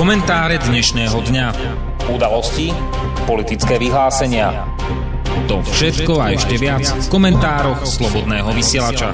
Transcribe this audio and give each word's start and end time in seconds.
Komentáre 0.00 0.56
dnešného 0.56 1.12
dňa. 1.12 1.46
Udalosti, 2.08 2.72
politické 3.28 3.76
vyhlásenia. 3.76 4.64
To 5.44 5.60
všetko 5.60 6.16
a 6.16 6.32
ešte 6.32 6.56
viac 6.56 6.88
v 6.88 7.06
komentároch 7.12 7.84
Slobodného 7.84 8.48
vysielača. 8.56 9.12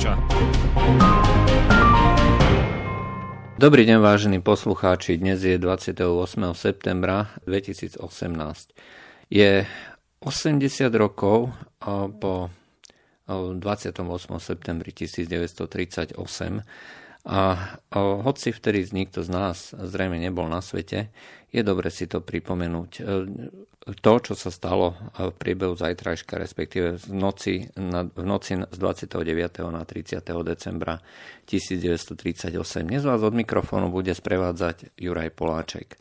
Dobrý 3.58 3.82
deň, 3.82 3.98
vážení 3.98 4.38
poslucháči. 4.38 5.18
Dnes 5.18 5.42
je 5.42 5.58
28. 5.58 6.06
septembra 6.54 7.34
2018. 7.50 7.98
Je 9.26 9.66
80 10.22 10.70
rokov 10.94 11.50
po 12.22 12.54
28. 13.26 13.90
septembri 14.38 14.94
1938 14.94 16.62
a 17.26 17.58
hoci 18.22 18.54
vtedy 18.54 18.86
nikto 18.94 19.26
z 19.26 19.30
nás 19.34 19.74
zrejme 19.74 20.14
nebol 20.14 20.46
na 20.46 20.62
svete, 20.62 21.10
je 21.50 21.62
dobre 21.66 21.90
si 21.90 22.06
to 22.06 22.22
pripomenúť. 22.22 22.90
E, 23.02 23.02
to, 23.98 24.12
čo 24.18 24.34
sa 24.34 24.50
stalo 24.50 24.98
v 25.14 25.34
priebehu 25.34 25.74
zajtrajška, 25.74 26.38
respektíve 26.38 27.02
v 27.02 27.06
noci, 27.14 27.54
v 27.74 28.22
noci 28.26 28.58
z 28.58 28.78
29. 28.78 29.26
na 29.70 29.82
30. 29.82 30.22
decembra 30.42 31.02
1938. 31.50 32.50
Dnes 32.86 33.02
vás 33.02 33.22
od 33.22 33.34
mikrofónu 33.34 33.90
bude 33.90 34.14
sprevádzať 34.14 34.94
Juraj 34.98 35.30
Poláček. 35.34 35.98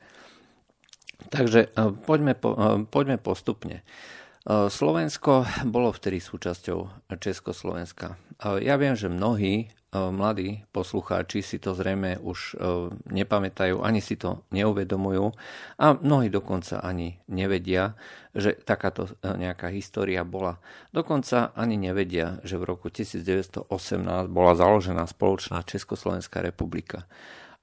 Takže 1.34 1.74
e, 1.74 1.90
poďme, 2.06 2.38
po, 2.38 2.54
e, 2.54 2.86
poďme 2.86 3.18
postupne. 3.18 3.82
Slovensko 4.46 5.42
bolo 5.74 5.90
vtedy 5.90 6.22
súčasťou 6.22 7.10
Československa. 7.18 8.14
Ja 8.62 8.78
viem, 8.78 8.94
že 8.94 9.10
mnohí 9.10 9.74
E, 9.74 9.85
mladí 10.12 10.64
poslucháči 10.72 11.42
si 11.42 11.58
to 11.60 11.78
zrejme 11.78 12.20
už 12.20 12.40
e, 12.54 12.58
nepamätajú, 13.12 13.80
ani 13.82 14.02
si 14.02 14.20
to 14.20 14.44
neuvedomujú 14.52 15.32
a 15.80 15.86
mnohí 15.96 16.28
dokonca 16.30 16.84
ani 16.84 17.20
nevedia, 17.32 17.96
že 18.36 18.56
takáto 18.56 19.08
e, 19.08 19.32
nejaká 19.36 19.72
história 19.72 20.26
bola. 20.28 20.60
Dokonca 20.92 21.56
ani 21.56 21.80
nevedia, 21.80 22.44
že 22.44 22.60
v 22.60 22.76
roku 22.76 22.92
1918 22.92 23.70
bola 24.28 24.54
založená 24.58 25.08
spoločná 25.08 25.64
Československá 25.64 26.44
republika. 26.44 27.08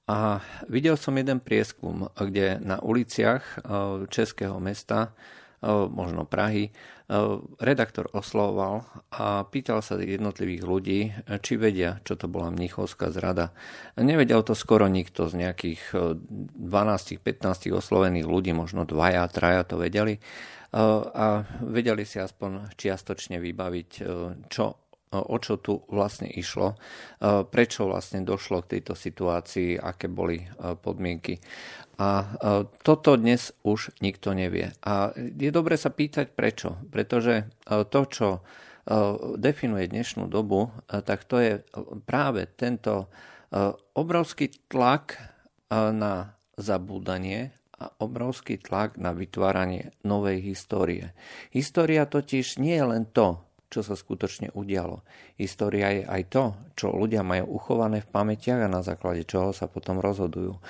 A 0.03 0.43
videl 0.67 0.99
som 0.99 1.15
jeden 1.15 1.39
prieskum, 1.39 2.11
kde 2.11 2.59
na 2.59 2.83
uliciach 2.83 3.63
českého 4.11 4.59
mesta 4.59 5.15
možno 5.65 6.27
Prahy, 6.27 6.75
redaktor 7.63 8.11
oslovoval 8.11 8.83
a 9.15 9.47
pýtal 9.47 9.79
sa 9.79 9.95
jednotlivých 9.95 10.63
ľudí, 10.67 10.99
či 11.39 11.55
vedia, 11.55 12.03
čo 12.03 12.19
to 12.19 12.27
bola 12.27 12.51
mnichovská 12.51 13.15
zrada. 13.15 13.55
Nevedel 13.95 14.43
to 14.43 14.51
skoro 14.53 14.91
nikto 14.91 15.31
z 15.31 15.39
nejakých 15.47 15.95
12-15 15.95 17.71
oslovených 17.71 18.27
ľudí, 18.27 18.51
možno 18.51 18.83
dvaja, 18.83 19.23
traja 19.31 19.63
to 19.63 19.79
vedeli 19.79 20.19
a 20.75 21.47
vedeli 21.63 22.03
si 22.03 22.19
aspoň 22.19 22.75
čiastočne 22.75 23.39
vybaviť, 23.39 23.89
čo 24.51 24.65
o 25.13 25.37
čo 25.37 25.61
tu 25.61 25.77
vlastne 25.93 26.25
išlo, 26.25 26.73
prečo 27.53 27.85
vlastne 27.85 28.25
došlo 28.25 28.65
k 28.65 28.81
tejto 28.81 28.97
situácii, 28.97 29.77
aké 29.77 30.09
boli 30.09 30.41
podmienky. 30.57 31.37
A 32.03 32.35
toto 32.83 33.15
dnes 33.15 33.55
už 33.63 33.95
nikto 34.03 34.35
nevie. 34.35 34.75
A 34.83 35.15
je 35.15 35.47
dobre 35.55 35.79
sa 35.79 35.87
pýtať 35.87 36.35
prečo. 36.35 36.75
Pretože 36.91 37.47
to, 37.63 38.01
čo 38.11 38.43
definuje 39.39 39.87
dnešnú 39.87 40.27
dobu, 40.27 40.67
tak 40.91 41.23
to 41.23 41.39
je 41.39 41.63
práve 42.03 42.51
tento 42.59 43.07
obrovský 43.95 44.51
tlak 44.67 45.15
na 45.71 46.35
zabúdanie 46.59 47.55
a 47.79 47.87
obrovský 48.03 48.59
tlak 48.59 48.99
na 48.99 49.15
vytváranie 49.15 49.95
novej 50.03 50.43
histórie. 50.43 51.15
História 51.55 52.03
totiž 52.03 52.59
nie 52.59 52.75
je 52.75 52.85
len 52.85 53.07
to, 53.07 53.39
čo 53.73 53.81
sa 53.81 53.97
skutočne 53.97 54.53
udialo. 54.53 55.01
História 55.41 55.89
je 55.89 56.03
aj 56.05 56.21
to, 56.29 56.43
čo 56.77 56.93
ľudia 56.93 57.25
majú 57.25 57.57
uchované 57.57 58.05
v 58.05 58.11
pamätiach 58.13 58.61
a 58.61 58.69
na 58.69 58.85
základe 58.85 59.25
čoho 59.25 59.49
sa 59.49 59.65
potom 59.65 59.97
rozhodujú. 59.97 60.53
E, 60.53 60.61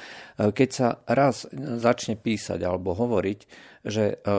keď 0.56 0.70
sa 0.72 0.88
raz 1.04 1.44
začne 1.52 2.16
písať 2.16 2.64
alebo 2.64 2.96
hovoriť, 2.96 3.40
že 3.84 4.16
e, 4.16 4.36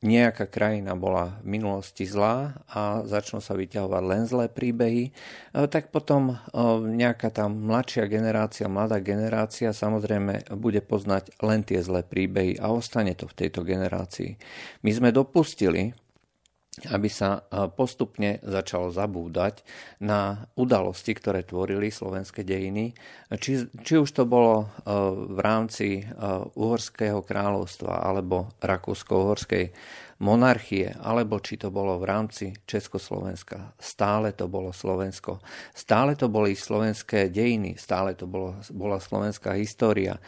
nejaká 0.00 0.48
krajina 0.48 0.96
bola 0.96 1.36
v 1.44 1.60
minulosti 1.60 2.08
zlá 2.08 2.64
a 2.72 3.04
začnú 3.04 3.44
sa 3.44 3.52
vyťahovať 3.52 4.02
len 4.08 4.22
zlé 4.24 4.48
príbehy, 4.48 5.04
e, 5.04 5.10
tak 5.68 5.92
potom 5.92 6.40
nejaká 6.88 7.28
tam 7.28 7.68
mladšia 7.68 8.08
generácia, 8.08 8.64
mladá 8.72 8.96
generácia 9.04 9.76
samozrejme 9.76 10.56
bude 10.56 10.80
poznať 10.80 11.36
len 11.44 11.60
tie 11.68 11.84
zlé 11.84 12.00
príbehy 12.00 12.56
a 12.56 12.72
ostane 12.72 13.12
to 13.12 13.28
v 13.28 13.44
tejto 13.44 13.60
generácii. 13.60 14.40
My 14.80 14.90
sme 14.96 15.12
dopustili, 15.12 15.92
aby 16.88 17.08
sa 17.12 17.44
e, 17.44 17.68
postupne 17.68 18.40
začalo 18.40 18.88
zabúdať 18.88 19.60
na 20.00 20.48
udalosti, 20.56 21.12
ktoré 21.12 21.44
tvorili 21.44 21.92
slovenské 21.92 22.40
dejiny. 22.40 22.96
Či, 23.36 23.68
či 23.84 23.94
už 24.00 24.08
to 24.16 24.24
bolo 24.24 24.64
e, 24.64 24.66
v 25.36 25.38
rámci 25.42 26.00
e, 26.00 26.02
Uhorského 26.56 27.20
kráľovstva 27.20 28.00
alebo 28.00 28.48
Rakúsko-Uhorskej 28.64 29.64
monarchie, 30.20 30.92
alebo 31.00 31.40
či 31.40 31.56
to 31.56 31.72
bolo 31.72 31.96
v 32.00 32.08
rámci 32.08 32.52
Československa. 32.64 33.76
Stále 33.80 34.36
to 34.36 34.48
bolo 34.48 34.72
Slovensko. 34.72 35.40
Stále 35.72 36.16
to 36.16 36.28
boli 36.28 36.52
slovenské 36.52 37.32
dejiny, 37.32 37.80
stále 37.80 38.12
to 38.12 38.28
bolo, 38.28 38.60
bola 38.72 39.00
slovenská 39.00 39.56
história. 39.56 40.20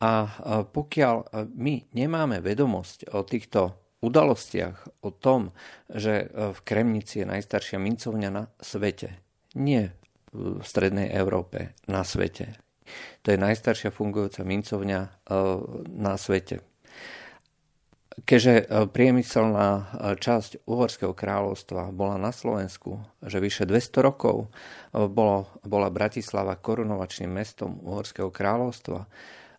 A 0.00 0.26
pokiaľ 0.64 1.48
my 1.54 1.92
nemáme 1.92 2.40
vedomosť 2.40 3.12
o 3.12 3.24
týchto 3.24 3.83
udalostiach, 4.04 5.00
o 5.00 5.10
tom, 5.10 5.56
že 5.88 6.28
e, 6.28 6.52
v 6.52 6.60
Kremnici 6.60 7.24
je 7.24 7.26
najstaršia 7.26 7.80
mincovňa 7.80 8.28
na 8.28 8.44
svete. 8.60 9.16
Nie 9.56 9.96
v 10.34 10.60
strednej 10.60 11.08
Európe, 11.14 11.72
na 11.88 12.04
svete. 12.04 12.58
To 13.24 13.32
je 13.32 13.40
najstaršia 13.40 13.88
fungujúca 13.88 14.44
mincovňa 14.44 15.00
e, 15.00 15.08
na 15.88 16.14
svete. 16.20 16.60
Keďže 18.14 18.54
e, 18.60 18.64
priemyselná 18.92 19.96
časť 20.20 20.68
Uhorského 20.68 21.16
kráľovstva 21.16 21.88
bola 21.90 22.20
na 22.20 22.30
Slovensku, 22.30 23.00
že 23.24 23.40
vyše 23.40 23.64
200 23.64 24.04
rokov 24.04 24.52
bolo, 24.92 25.48
bola 25.64 25.88
Bratislava 25.88 26.60
korunovačným 26.60 27.32
mestom 27.32 27.80
Uhorského 27.80 28.28
kráľovstva, 28.28 29.08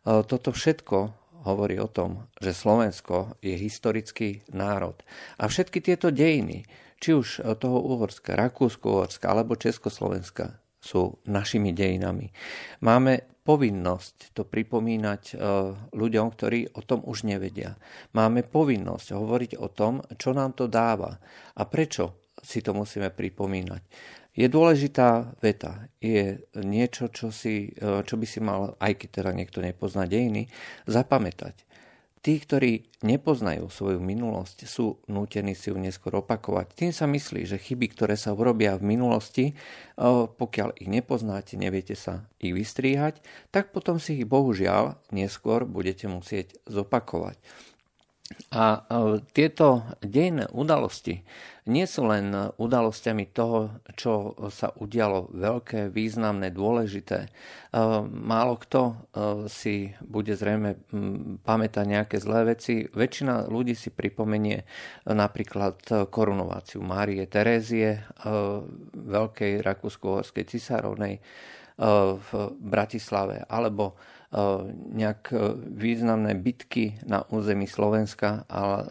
toto 0.05 0.53
všetko 0.53 1.24
hovorí 1.45 1.77
o 1.77 1.87
tom, 1.87 2.25
že 2.41 2.51
Slovensko 2.51 3.37
je 3.39 3.53
historický 3.55 4.41
národ. 4.51 4.97
A 5.37 5.45
všetky 5.45 5.79
tieto 5.79 6.09
dejiny, 6.09 6.65
či 6.97 7.13
už 7.13 7.45
toho 7.61 7.79
Uhorska, 7.85 8.33
Rakúsko-Uhorska 8.33 9.29
alebo 9.29 9.53
Československa, 9.53 10.57
sú 10.85 11.17
našimi 11.25 11.73
dejinami. 11.73 12.29
Máme 12.85 13.41
povinnosť 13.45 14.37
to 14.37 14.45
pripomínať 14.45 15.21
e, 15.29 15.35
ľuďom, 15.93 16.27
ktorí 16.33 16.77
o 16.77 16.81
tom 16.81 17.05
už 17.05 17.29
nevedia. 17.29 17.77
Máme 18.17 18.41
povinnosť 18.45 19.13
hovoriť 19.13 19.51
o 19.61 19.69
tom, 19.69 20.01
čo 20.17 20.33
nám 20.33 20.57
to 20.57 20.65
dáva 20.65 21.17
a 21.57 21.61
prečo 21.65 22.24
si 22.45 22.61
to 22.61 22.77
musíme 22.77 23.09
pripomínať 23.09 23.81
je 24.35 24.47
dôležitá 24.51 25.31
veta. 25.39 25.87
Je 26.03 26.43
niečo, 26.59 27.07
čo, 27.07 27.31
si, 27.31 27.71
e, 27.71 28.03
čo 28.03 28.15
by 28.19 28.27
si 28.27 28.43
mal, 28.43 28.75
aj 28.83 28.99
keď 28.99 29.09
teda 29.23 29.31
niekto 29.31 29.63
nepozná 29.63 30.03
dejiny, 30.03 30.51
zapamätať. 30.85 31.63
Tí, 32.19 32.41
ktorí 32.41 32.89
nepoznajú 33.05 33.69
svoju 33.69 34.01
minulosť, 34.01 34.65
sú 34.65 34.97
nútení 35.05 35.53
si 35.53 35.69
ju 35.69 35.77
neskôr 35.77 36.19
opakovať. 36.25 36.73
Tým 36.73 36.91
sa 36.91 37.05
myslí, 37.05 37.45
že 37.45 37.61
chyby, 37.61 37.93
ktoré 37.93 38.17
sa 38.17 38.33
urobia 38.35 38.75
v 38.75 38.97
minulosti, 38.97 39.45
e, 39.47 39.53
pokiaľ 40.27 40.83
ich 40.83 40.89
nepoznáte, 40.91 41.55
neviete 41.55 41.95
sa 41.95 42.27
ich 42.43 42.51
vystríhať, 42.51 43.23
tak 43.55 43.71
potom 43.71 44.03
si 44.03 44.19
ich 44.19 44.27
bohužiaľ 44.27 44.99
neskôr 45.15 45.63
budete 45.63 46.11
musieť 46.11 46.59
zopakovať. 46.67 47.39
A 48.55 48.65
e, 48.73 48.79
tieto 49.37 49.85
dejné 50.01 50.49
udalosti 50.49 51.21
nie 51.69 51.85
sú 51.85 52.09
len 52.09 52.33
udalosťami 52.57 53.29
toho, 53.29 53.81
čo 53.93 54.33
sa 54.49 54.73
udialo 54.73 55.29
veľké, 55.29 55.93
významné, 55.93 56.49
dôležité. 56.49 57.25
E, 57.25 57.29
málo 58.09 58.57
kto 58.57 58.81
e, 58.81 58.93
si 59.45 59.93
bude 60.01 60.33
zrejme 60.33 60.73
pamätať 61.45 61.85
nejaké 61.85 62.17
zlé 62.17 62.57
veci. 62.57 62.89
Väčšina 62.89 63.45
ľudí 63.45 63.77
si 63.77 63.93
pripomenie 63.93 64.65
napríklad 65.05 66.09
korunováciu 66.09 66.81
Márie 66.81 67.29
Terézie, 67.29 68.09
veľkej 68.95 69.61
rakúsko-horskej 69.61 70.45
cisárovnej 70.49 71.21
v 72.15 72.29
Bratislave, 72.55 73.43
alebo 73.51 73.99
nejak 74.91 75.31
významné 75.71 76.35
bitky 76.35 76.99
na 77.07 77.23
území 77.31 77.71
Slovenska 77.71 78.43
a 78.51 78.83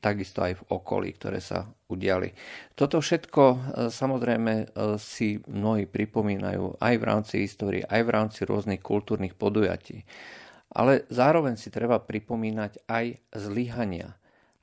takisto 0.00 0.40
aj 0.40 0.56
v 0.56 0.66
okolí, 0.72 1.12
ktoré 1.12 1.44
sa 1.44 1.68
udiali. 1.92 2.32
Toto 2.72 3.04
všetko 3.04 3.42
samozrejme 3.92 4.72
si 4.96 5.36
mnohí 5.44 5.84
pripomínajú 5.84 6.80
aj 6.80 6.94
v 6.96 7.04
rámci 7.04 7.34
histórie, 7.44 7.84
aj 7.84 8.08
v 8.08 8.12
rámci 8.16 8.40
rôznych 8.48 8.80
kultúrnych 8.80 9.36
podujatí. 9.36 10.00
ale 10.70 11.02
zároveň 11.10 11.58
si 11.58 11.68
treba 11.68 11.98
pripomínať 11.98 12.86
aj 12.86 13.18
zlyhania. 13.34 14.14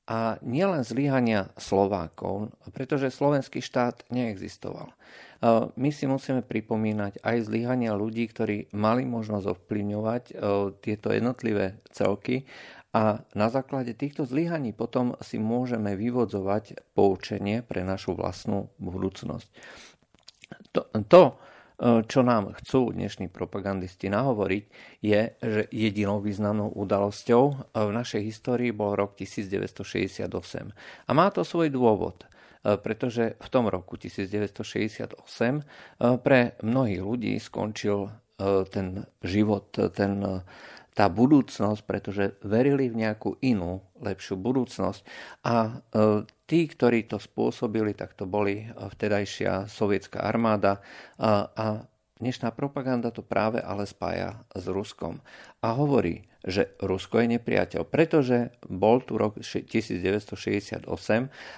A 0.08 0.40
nielen 0.40 0.88
zlyhania 0.88 1.52
Slovákov, 1.60 2.56
pretože 2.72 3.12
slovenský 3.12 3.60
štát 3.60 4.08
neexistoval. 4.08 4.96
My 5.78 5.90
si 5.94 6.10
musíme 6.10 6.42
pripomínať 6.42 7.22
aj 7.22 7.38
zlyhania 7.46 7.94
ľudí, 7.94 8.26
ktorí 8.26 8.74
mali 8.74 9.06
možnosť 9.06 9.46
ovplyvňovať 9.54 10.24
tieto 10.82 11.14
jednotlivé 11.14 11.78
celky 11.94 12.50
a 12.96 13.22
na 13.38 13.48
základe 13.54 13.94
týchto 13.94 14.26
zlyhaní 14.26 14.74
potom 14.74 15.14
si 15.22 15.38
môžeme 15.38 15.94
vyvodzovať 15.94 16.96
poučenie 16.98 17.62
pre 17.62 17.86
našu 17.86 18.18
vlastnú 18.18 18.74
budúcnosť. 18.82 19.48
To, 20.74 20.82
to 21.06 21.22
čo 22.10 22.26
nám 22.26 22.58
chcú 22.58 22.90
dnešní 22.90 23.30
propagandisti 23.30 24.10
nahovoriť, 24.10 24.64
je, 25.06 25.22
že 25.38 25.62
jedinou 25.70 26.18
významnou 26.26 26.74
udalosťou 26.74 27.44
v 27.78 27.92
našej 27.94 28.26
histórii 28.26 28.74
bol 28.74 28.98
rok 28.98 29.14
1968. 29.14 30.74
A 31.06 31.12
má 31.14 31.30
to 31.30 31.46
svoj 31.46 31.70
dôvod 31.70 32.26
pretože 32.84 33.40
v 33.40 33.48
tom 33.48 33.72
roku 33.72 33.96
1968 33.96 35.16
pre 36.20 36.40
mnohých 36.60 37.00
ľudí 37.00 37.34
skončil 37.40 38.12
ten 38.68 39.08
život, 39.24 39.72
ten 39.96 40.44
tá 40.98 41.14
budúcnosť, 41.14 41.82
pretože 41.86 42.34
verili 42.42 42.90
v 42.90 43.06
nejakú 43.06 43.38
inú, 43.46 43.86
lepšiu 44.02 44.34
budúcnosť. 44.42 45.06
A 45.46 45.70
e, 45.70 46.26
tí, 46.50 46.66
ktorí 46.66 47.06
to 47.06 47.22
spôsobili, 47.22 47.94
tak 47.94 48.18
to 48.18 48.26
boli 48.26 48.66
vtedajšia 48.74 49.70
sovietská 49.70 50.26
armáda 50.26 50.82
a, 51.22 51.54
a 51.54 51.66
dnešná 52.18 52.54
propaganda 52.54 53.14
to 53.14 53.22
práve 53.22 53.62
ale 53.62 53.86
spája 53.86 54.42
s 54.54 54.66
Ruskom. 54.70 55.22
A 55.62 55.74
hovorí, 55.74 56.28
že 56.48 56.74
Rusko 56.80 57.20
je 57.24 57.38
nepriateľ, 57.38 57.84
pretože 57.84 58.56
bol 58.66 59.04
tu 59.04 59.20
rok 59.20 59.36
1968 59.42 60.88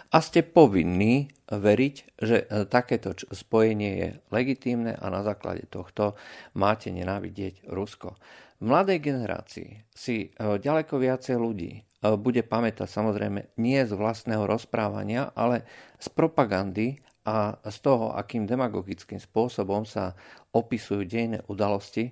a 0.10 0.18
ste 0.18 0.42
povinní 0.42 1.30
veriť, 1.46 1.96
že 2.18 2.38
e, 2.42 2.46
takéto 2.66 3.14
spojenie 3.30 3.92
je 4.02 4.10
legitímne 4.34 4.98
a 4.98 5.06
na 5.14 5.22
základe 5.22 5.70
tohto 5.70 6.18
máte 6.58 6.90
nenávidieť 6.90 7.70
Rusko. 7.70 8.18
V 8.60 8.64
mladej 8.66 9.00
generácii 9.00 9.86
si 9.94 10.34
e, 10.34 10.58
ďaleko 10.58 10.98
viacej 10.98 11.38
ľudí 11.38 11.72
e, 11.78 11.82
bude 12.18 12.42
pamätať 12.42 12.90
samozrejme 12.90 13.62
nie 13.62 13.80
z 13.86 13.94
vlastného 13.94 14.50
rozprávania, 14.50 15.30
ale 15.38 15.70
z 16.02 16.08
propagandy 16.10 16.98
a 17.30 17.62
z 17.62 17.78
toho, 17.86 18.16
akým 18.18 18.50
demagogickým 18.50 19.22
spôsobom 19.22 19.86
sa 19.86 20.18
opisujú 20.54 21.06
dejné 21.06 21.46
udalosti, 21.46 22.10
e, 22.10 22.12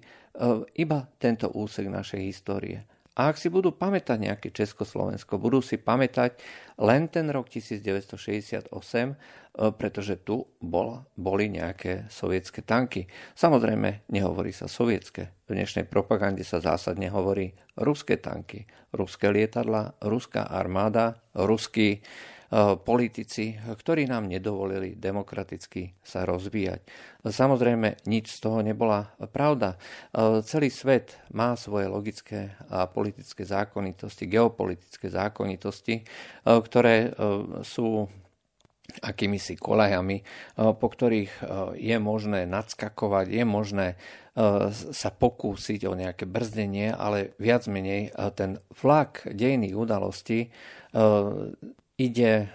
iba 0.77 1.09
tento 1.17 1.49
úsek 1.53 1.89
našej 1.89 2.21
histórie. 2.21 2.85
A 3.17 3.33
ak 3.33 3.41
si 3.41 3.49
budú 3.49 3.73
pamätať 3.73 4.29
nejaké 4.29 4.53
Československo, 4.53 5.41
budú 5.41 5.57
si 5.57 5.81
pamätať 5.81 6.37
len 6.77 7.09
ten 7.09 7.25
rok 7.33 7.49
1968, 7.49 8.69
e, 8.69 9.15
pretože 9.73 10.21
tu 10.21 10.45
bol, 10.61 11.01
boli 11.17 11.49
nejaké 11.49 12.05
sovietské 12.13 12.61
tanky. 12.61 13.09
Samozrejme, 13.33 14.05
nehovorí 14.13 14.53
sa 14.53 14.69
sovietské. 14.69 15.33
V 15.49 15.57
dnešnej 15.57 15.89
propagande 15.89 16.45
sa 16.45 16.61
zásadne 16.61 17.09
hovorí 17.09 17.57
ruské 17.73 18.21
tanky, 18.21 18.69
ruské 18.93 19.33
lietadla, 19.33 19.97
ruská 20.05 20.45
armáda, 20.45 21.17
ruský 21.33 22.05
politici, 22.83 23.59
ktorí 23.59 24.07
nám 24.07 24.31
nedovolili 24.31 24.95
demokraticky 24.95 25.99
sa 25.99 26.23
rozvíjať. 26.23 26.79
Samozrejme, 27.27 28.07
nič 28.07 28.39
z 28.39 28.39
toho 28.39 28.63
nebola 28.63 29.11
pravda. 29.35 29.75
Eh, 29.75 30.39
celý 30.47 30.71
svet 30.71 31.19
má 31.35 31.59
svoje 31.59 31.91
logické 31.91 32.55
a 32.71 32.87
politické 32.87 33.43
zákonitosti, 33.43 34.31
geopolitické 34.31 35.11
zákonitosti, 35.11 35.95
eh, 35.99 36.03
ktoré 36.47 37.11
sú 37.63 38.07
akými 39.03 39.35
si 39.35 39.59
kolejami, 39.59 40.23
po 40.55 40.87
ktorých 40.87 41.43
je 41.75 41.97
možné 41.99 42.47
nadskakovať, 42.47 43.25
je 43.29 43.43
možné 43.43 43.87
sa 44.95 45.09
pokúsiť 45.11 45.83
o 45.91 45.93
nejaké 45.93 46.23
brzdenie, 46.23 46.95
ale 46.95 47.35
viac 47.35 47.67
menej 47.67 48.15
ten 48.39 48.63
vlak 48.79 49.27
dejných 49.27 49.75
udalostí 49.75 50.55
ide 51.97 52.45
e, 52.45 52.47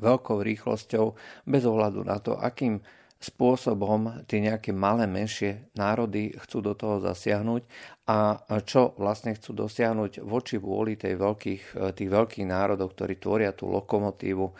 veľkou 0.00 0.38
rýchlosťou 0.44 1.16
bez 1.48 1.62
ohľadu 1.64 2.00
na 2.04 2.20
to, 2.20 2.36
akým 2.36 2.80
spôsobom 3.20 4.24
tie 4.24 4.40
nejaké 4.40 4.72
malé, 4.72 5.04
menšie 5.04 5.68
národy 5.76 6.32
chcú 6.40 6.64
do 6.64 6.72
toho 6.72 7.04
zasiahnuť 7.04 7.62
a 8.08 8.40
čo 8.64 8.96
vlastne 8.96 9.36
chcú 9.36 9.68
dosiahnuť 9.68 10.24
voči 10.24 10.56
vôli 10.56 10.96
tej 10.96 11.20
veľkých, 11.20 11.62
e, 11.76 11.92
tých 11.96 12.10
veľkých 12.12 12.46
národov, 12.48 12.96
ktorí 12.96 13.20
tvoria 13.20 13.52
tú 13.52 13.68
lokomotívu, 13.68 14.46
e, 14.48 14.54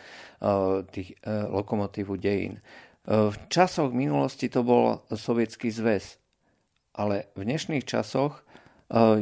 tých, 0.92 1.16
lokomotívu 1.28 2.16
dejín. 2.20 2.60
V 3.10 3.32
časoch 3.48 3.96
minulosti 3.96 4.52
to 4.52 4.60
bol 4.60 5.02
Sovietský 5.08 5.72
zväz, 5.72 6.20
ale 6.92 7.32
v 7.32 7.48
dnešných 7.48 7.88
časoch 7.88 8.44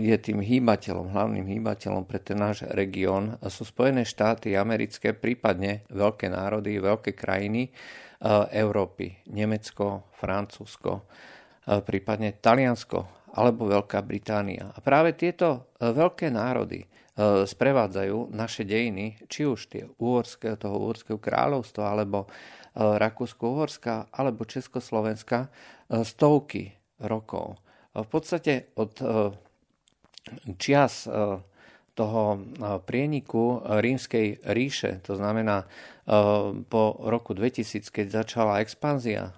je 0.01 0.17
tým 0.17 0.41
hýbateľom, 0.41 1.13
hlavným 1.13 1.45
hýbateľom 1.45 2.09
pre 2.09 2.17
ten 2.25 2.41
náš 2.41 2.65
región 2.73 3.37
sú 3.53 3.69
Spojené 3.69 4.09
štáty 4.09 4.57
americké, 4.57 5.13
prípadne 5.13 5.85
veľké 5.93 6.33
národy, 6.33 6.81
veľké 6.81 7.13
krajiny 7.13 7.69
Európy, 8.49 9.29
Nemecko, 9.29 10.09
Francúzsko, 10.17 11.05
prípadne 11.85 12.41
Taliansko 12.41 13.29
alebo 13.37 13.69
Veľká 13.69 14.01
Británia. 14.01 14.73
A 14.73 14.81
práve 14.81 15.13
tieto 15.13 15.77
veľké 15.77 16.33
národy 16.33 16.89
sprevádzajú 17.45 18.33
naše 18.33 18.65
dejiny, 18.65 19.21
či 19.29 19.45
už 19.45 19.69
tie 19.69 19.85
uhorské, 20.01 20.57
toho 20.57 20.81
uhorského 20.81 21.21
kráľovstva, 21.21 21.93
alebo 21.93 22.25
Rakúsko-Uhorska, 22.73 24.09
alebo 24.17 24.49
Československa, 24.49 25.53
stovky 25.93 26.73
rokov. 27.05 27.61
V 27.93 28.09
podstate 28.09 28.73
od 28.79 28.97
čias 30.57 31.07
e, 31.07 31.41
toho 31.95 32.23
e, 32.35 32.39
prieniku 32.83 33.63
rímskej 33.65 34.43
ríše, 34.47 35.03
to 35.03 35.19
znamená 35.19 35.65
e, 35.65 35.67
po 36.67 36.83
roku 37.03 37.35
2000, 37.35 37.89
keď 37.91 38.07
začala 38.25 38.61
expanzia 38.63 39.35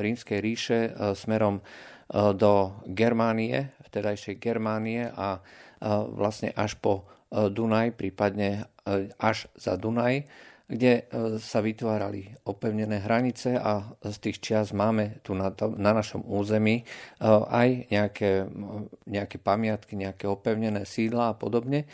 rímskej 0.00 0.38
ríše 0.40 0.78
smerom 1.16 1.64
do 2.14 2.52
Germánie, 2.84 3.72
vtedajšej 3.88 4.36
Germánie 4.36 5.08
a 5.08 5.40
vlastne 6.12 6.52
až 6.52 6.76
po 6.76 7.08
Dunaj, 7.32 7.96
prípadne 7.96 8.68
až 9.16 9.48
za 9.56 9.80
Dunaj, 9.80 10.28
kde 10.64 10.92
e, 10.96 11.02
sa 11.36 11.60
vytvárali 11.60 12.40
opevnené 12.48 13.04
hranice 13.04 13.60
a 13.60 13.84
z 14.00 14.16
tých 14.16 14.40
čias 14.40 14.72
máme 14.72 15.20
tu 15.20 15.36
na, 15.36 15.52
na 15.76 15.92
našom 15.92 16.24
území 16.24 16.80
e, 16.80 16.84
aj 17.28 17.92
nejaké, 17.92 18.48
nejaké 19.04 19.36
pamiatky, 19.36 19.92
nejaké 20.00 20.24
opevnené 20.24 20.88
sídla 20.88 21.32
a 21.32 21.38
podobne, 21.38 21.84
e, 21.84 21.86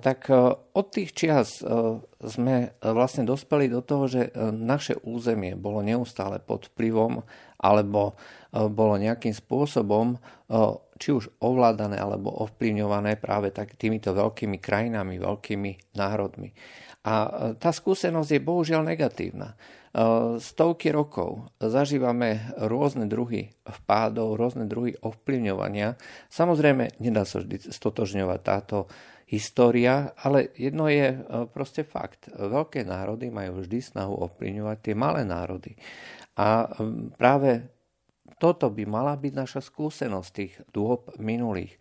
tak 0.00 0.32
od 0.76 0.86
tých 0.92 1.12
čias 1.12 1.60
sme 2.16 2.56
vlastne 2.80 3.24
dospeli 3.28 3.68
do 3.68 3.80
toho, 3.84 4.04
že 4.08 4.22
naše 4.52 4.96
územie 5.04 5.52
bolo 5.56 5.84
neustále 5.84 6.40
pod 6.40 6.72
vplyvom 6.72 7.20
alebo 7.60 8.16
bolo 8.52 8.94
nejakým 9.00 9.32
spôsobom 9.32 10.20
či 10.96 11.12
už 11.12 11.28
ovládané 11.44 12.00
alebo 12.00 12.32
ovplyvňované 12.32 13.20
práve 13.20 13.52
tak 13.52 13.76
týmito 13.76 14.16
veľkými 14.16 14.56
krajinami, 14.56 15.20
veľkými 15.20 15.96
národmi. 15.96 16.52
A 17.06 17.14
e, 17.14 17.28
tá 17.62 17.70
skúsenosť 17.70 18.30
je 18.34 18.40
bohužiaľ 18.42 18.82
negatívna. 18.82 19.54
E, 19.54 19.56
stovky 20.42 20.90
rokov 20.90 21.54
zažívame 21.62 22.50
rôzne 22.58 23.06
druhy 23.06 23.54
vpádov, 23.62 24.34
rôzne 24.34 24.66
druhy 24.66 24.98
ovplyvňovania. 24.98 25.94
Samozrejme, 26.26 26.98
nedá 26.98 27.22
sa 27.22 27.38
vždy 27.38 27.70
stotožňovať 27.70 28.40
táto 28.42 28.90
história, 29.30 30.14
ale 30.18 30.50
jedno 30.58 30.90
je 30.90 31.14
e, 31.14 31.18
proste 31.54 31.86
fakt. 31.86 32.26
Veľké 32.34 32.82
národy 32.82 33.30
majú 33.30 33.62
vždy 33.62 33.78
snahu 33.78 34.26
ovplyvňovať 34.26 34.76
tie 34.82 34.94
malé 34.98 35.22
národy. 35.22 35.78
A 36.36 36.68
práve 37.16 37.76
toto 38.36 38.68
by 38.68 38.84
mala 38.84 39.16
byť 39.16 39.32
naša 39.32 39.60
skúsenosť 39.64 40.30
tých 40.34 40.54
dôb 40.68 41.08
minulých. 41.16 41.72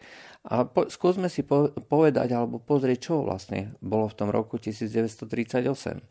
A 0.45 0.69
po, 0.69 0.85
skúsme 0.85 1.25
si 1.25 1.41
po, 1.41 1.73
povedať 1.89 2.29
alebo 2.37 2.61
pozrieť, 2.61 3.11
čo 3.11 3.25
vlastne 3.25 3.73
bolo 3.81 4.05
v 4.05 4.17
tom 4.17 4.29
roku 4.29 4.61
1938. 4.61 6.01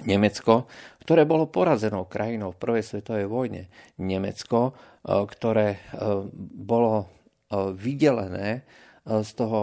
Nemecko, 0.00 0.70
ktoré 1.02 1.28
bolo 1.28 1.50
porazenou 1.50 2.08
krajinou 2.08 2.56
v 2.56 2.60
prvej 2.62 2.84
svetovej 2.86 3.26
vojne. 3.28 3.62
Nemecko, 4.00 4.70
e, 4.70 4.72
ktoré 5.28 5.76
e, 5.76 5.78
bolo 6.56 6.94
e, 7.02 7.06
vydelené 7.74 8.64
z 9.00 9.30
toho 9.32 9.60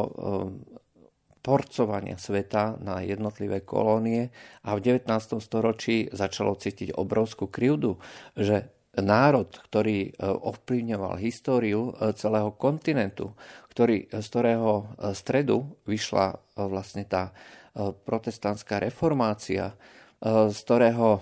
porcovania 1.45 2.19
sveta 2.19 2.75
na 2.83 2.99
jednotlivé 3.05 3.63
kolónie 3.63 4.33
a 4.65 4.75
v 4.75 4.99
19. 4.99 5.07
storočí 5.39 6.11
začalo 6.11 6.57
cítiť 6.57 6.91
obrovskú 6.97 7.47
krivdu, 7.47 8.01
že 8.35 8.67
národ, 8.97 9.49
ktorý 9.69 10.13
ovplyvňoval 10.21 11.21
históriu 11.21 11.93
celého 12.17 12.49
kontinentu, 12.57 13.37
ktorý, 13.69 14.09
z 14.09 14.25
ktorého 14.25 14.89
stredu 15.13 15.77
vyšla 15.85 16.37
vlastne 16.57 17.05
tá 17.05 17.29
protestantská 17.77 18.81
reformácia, 18.81 19.77
z 20.25 20.57
ktorého 20.65 21.21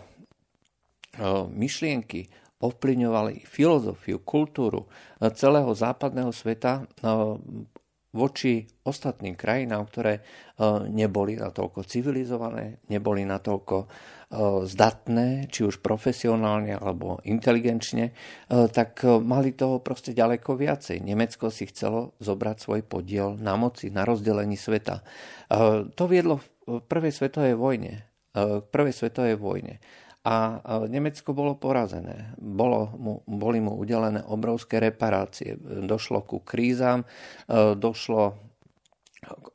myšlienky 1.52 2.32
ovplyvňovali 2.64 3.44
filozofiu, 3.44 4.24
kultúru 4.24 4.88
celého 5.36 5.76
západného 5.76 6.32
sveta 6.32 6.88
voči 8.16 8.64
ostatným 8.88 9.36
krajinám, 9.36 9.84
ktoré 9.92 10.24
neboli 10.88 11.36
natoľko 11.36 11.84
civilizované, 11.84 12.80
neboli 12.88 13.28
natoľko 13.28 13.92
zdatné, 14.66 15.48
či 15.50 15.66
už 15.66 15.80
profesionálne 15.80 16.76
alebo 16.76 17.24
inteligenčne, 17.24 18.12
tak 18.50 19.02
mali 19.04 19.56
toho 19.56 19.80
proste 19.80 20.12
ďaleko 20.12 20.60
viacej. 20.60 21.00
Nemecko 21.02 21.48
si 21.50 21.66
chcelo 21.70 22.14
zobrať 22.20 22.58
svoj 22.60 22.82
podiel 22.84 23.40
na 23.40 23.56
moci, 23.56 23.90
na 23.90 24.04
rozdelení 24.04 24.60
sveta. 24.60 25.02
To 25.96 26.04
viedlo 26.06 26.44
v 26.68 26.82
prvej 26.86 27.14
svetovej 27.14 27.56
vojne. 27.56 28.06
V 28.36 28.66
prvej 28.68 28.94
svetovej 28.94 29.40
vojne 29.40 29.80
a 30.26 30.58
Nemecko 30.90 31.38
bolo 31.38 31.54
porazené. 31.54 32.34
Bolo 32.42 32.90
mu, 32.98 33.14
boli 33.30 33.62
mu 33.62 33.78
udelené 33.78 34.26
obrovské 34.26 34.82
reparácie. 34.82 35.54
Došlo 35.86 36.26
ku 36.26 36.42
krízam, 36.42 37.06
e, 37.06 37.78
došlo 37.78 38.45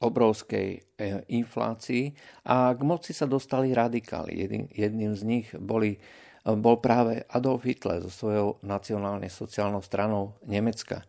obrovskej 0.00 0.68
e, 0.76 0.80
inflácii 1.28 2.16
a 2.48 2.72
k 2.72 2.80
moci 2.80 3.12
sa 3.12 3.28
dostali 3.28 3.76
radikáli. 3.76 4.40
Jedným, 4.72 5.12
z 5.12 5.22
nich 5.22 5.46
boli, 5.60 6.00
bol 6.44 6.80
práve 6.80 7.28
Adolf 7.28 7.68
Hitler 7.68 8.00
so 8.00 8.10
svojou 8.10 8.48
nacionálne 8.64 9.28
sociálnou 9.28 9.84
stranou 9.84 10.40
Nemecka. 10.48 11.04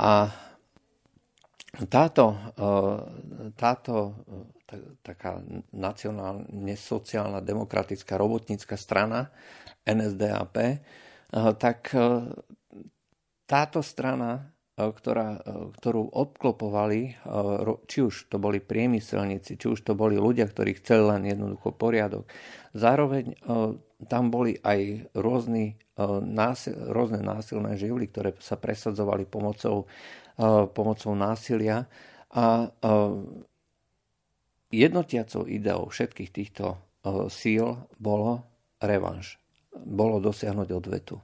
A 0.00 0.32
táto, 1.86 2.24
e, 2.56 2.68
táto 3.60 4.16
taká 5.02 5.42
nacionálne 5.74 6.74
sociálna 6.78 7.42
demokratická 7.42 8.14
robotnícka 8.14 8.78
strana 8.78 9.34
NSDAP, 9.82 10.78
tak 11.58 11.90
táto 13.50 13.82
strana, 13.82 14.46
ktorá, 14.88 15.36
ktorú 15.76 16.08
obklopovali, 16.14 17.20
či 17.84 17.98
už 18.00 18.32
to 18.32 18.40
boli 18.40 18.64
priemyselníci, 18.64 19.60
či 19.60 19.66
už 19.68 19.84
to 19.84 19.92
boli 19.92 20.16
ľudia, 20.16 20.48
ktorí 20.48 20.80
chceli 20.80 21.04
len 21.12 21.28
jednoducho 21.28 21.76
poriadok. 21.76 22.24
Zároveň 22.72 23.36
tam 24.08 24.24
boli 24.32 24.56
aj 24.64 25.12
rôzny, 25.12 25.76
násil, 26.24 26.76
rôzne 26.88 27.20
násilné 27.20 27.76
živly, 27.76 28.08
ktoré 28.08 28.32
sa 28.40 28.56
presadzovali 28.56 29.28
pomocou, 29.28 29.84
pomocou 30.72 31.12
násilia 31.12 31.84
a 32.32 32.70
Jednotiacou 34.70 35.50
ideou 35.50 35.90
všetkých 35.90 36.30
týchto 36.30 36.78
síl 37.26 37.90
bolo 37.98 38.46
revanš. 38.78 39.39
Bolo 39.70 40.18
dosiahnuť 40.18 40.68
odvetu. 40.74 41.22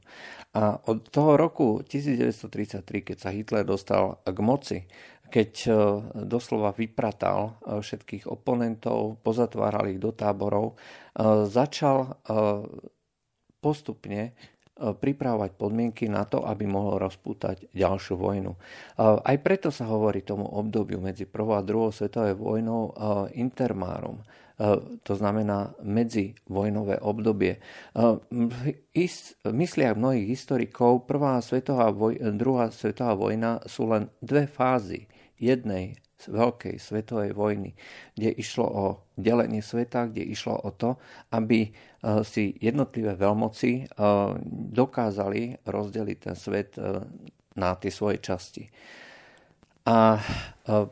A 0.55 0.79
od 0.89 1.11
toho 1.11 1.35
roku 1.35 1.83
1933, 1.83 3.03
keď 3.13 3.17
sa 3.19 3.35
Hitler 3.35 3.67
dostal 3.67 4.23
k 4.23 4.39
moci, 4.41 4.79
keď 5.27 5.51
eh, 5.67 5.75
doslova 6.25 6.71
vypratal 6.73 7.59
eh, 7.61 7.83
všetkých 7.83 8.31
oponentov, 8.31 9.19
pozatváral 9.21 9.91
ich 9.91 10.01
do 10.01 10.15
táborov, 10.15 10.79
začal 11.49 12.21
postupne 13.65 14.37
pripravovať 14.77 15.51
podmienky 15.57 16.13
na 16.13 16.29
to, 16.29 16.45
aby 16.45 16.69
mohol 16.69 17.01
rozpútať 17.01 17.73
ďalšiu 17.73 18.21
vojnu. 18.21 18.53
Aj 19.01 19.37
preto 19.41 19.73
sa 19.73 19.89
hovorí 19.89 20.21
tomu 20.21 20.45
obdobiu 20.45 21.01
medzi 21.01 21.25
prvou 21.25 21.57
a 21.57 21.65
druhou 21.65 21.89
svetovou 21.89 22.53
vojnou 22.53 22.93
intermárum. 23.33 24.21
To 25.03 25.13
znamená 25.13 25.77
medzivojnové 25.85 27.05
obdobie. 27.05 27.61
V 27.93 28.63
mysliach 29.45 30.01
mnohých 30.01 30.33
historikov 30.33 31.05
prvá 31.05 31.45
svetová 31.45 31.93
voj, 31.93 32.17
druhá 32.33 32.73
svetová 32.73 33.13
vojna 33.13 33.61
sú 33.69 33.85
len 33.93 34.09
dve 34.25 34.49
fázy 34.49 35.13
jednej 35.37 36.01
veľkej 36.25 36.81
svetovej 36.81 37.37
vojny, 37.37 37.77
kde 38.17 38.33
išlo 38.41 38.67
o 38.67 38.85
delenie 39.21 39.61
sveta, 39.61 40.09
kde 40.09 40.25
išlo 40.25 40.57
o 40.57 40.73
to, 40.73 40.97
aby 41.37 41.69
e, 41.69 41.71
si 42.25 42.57
jednotlivé 42.57 43.21
veľmoci 43.21 43.71
e, 43.77 43.83
dokázali 44.73 45.61
rozdeliť 45.69 46.19
ten 46.19 46.37
svet 46.37 46.81
e, 46.81 47.05
na 47.61 47.77
tie 47.77 47.93
svoje 47.93 48.25
časti. 48.25 48.65
A 49.87 50.19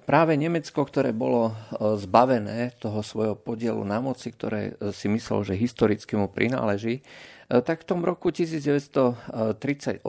práve 0.07 0.39
Nemecko, 0.39 0.87
ktoré 0.87 1.11
bolo 1.11 1.51
zbavené 1.99 2.79
toho 2.79 3.03
svojho 3.03 3.35
podielu 3.35 3.83
na 3.83 3.99
moci, 3.99 4.31
ktoré 4.31 4.79
si 4.95 5.11
myslel, 5.11 5.43
že 5.43 5.59
historicky 5.59 6.15
mu 6.15 6.31
prináleží, 6.31 7.03
E, 7.49 7.61
tak 7.61 7.85
v 7.85 7.89
tom 7.89 8.01
roku 8.05 8.33
1938 8.33 10.01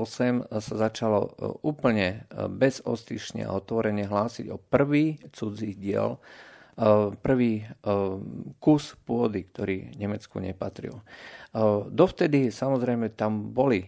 sa 0.47 0.75
začalo 0.75 1.19
e, 1.27 1.29
úplne 1.67 2.07
e, 2.31 2.47
bezostyšne 2.47 3.43
a 3.43 3.51
otvorene 3.51 4.07
hlásiť 4.07 4.47
o 4.51 4.57
prvý 4.57 5.19
cudzí 5.35 5.75
diel, 5.75 6.19
prvý 7.23 7.63
kus 8.59 8.99
pôdy, 9.07 9.47
ktorý 9.47 9.95
Nemecku 9.95 10.43
nepatril. 10.43 10.99
Dovtedy 11.87 12.51
samozrejme 12.51 13.15
tam 13.15 13.55
boli 13.55 13.87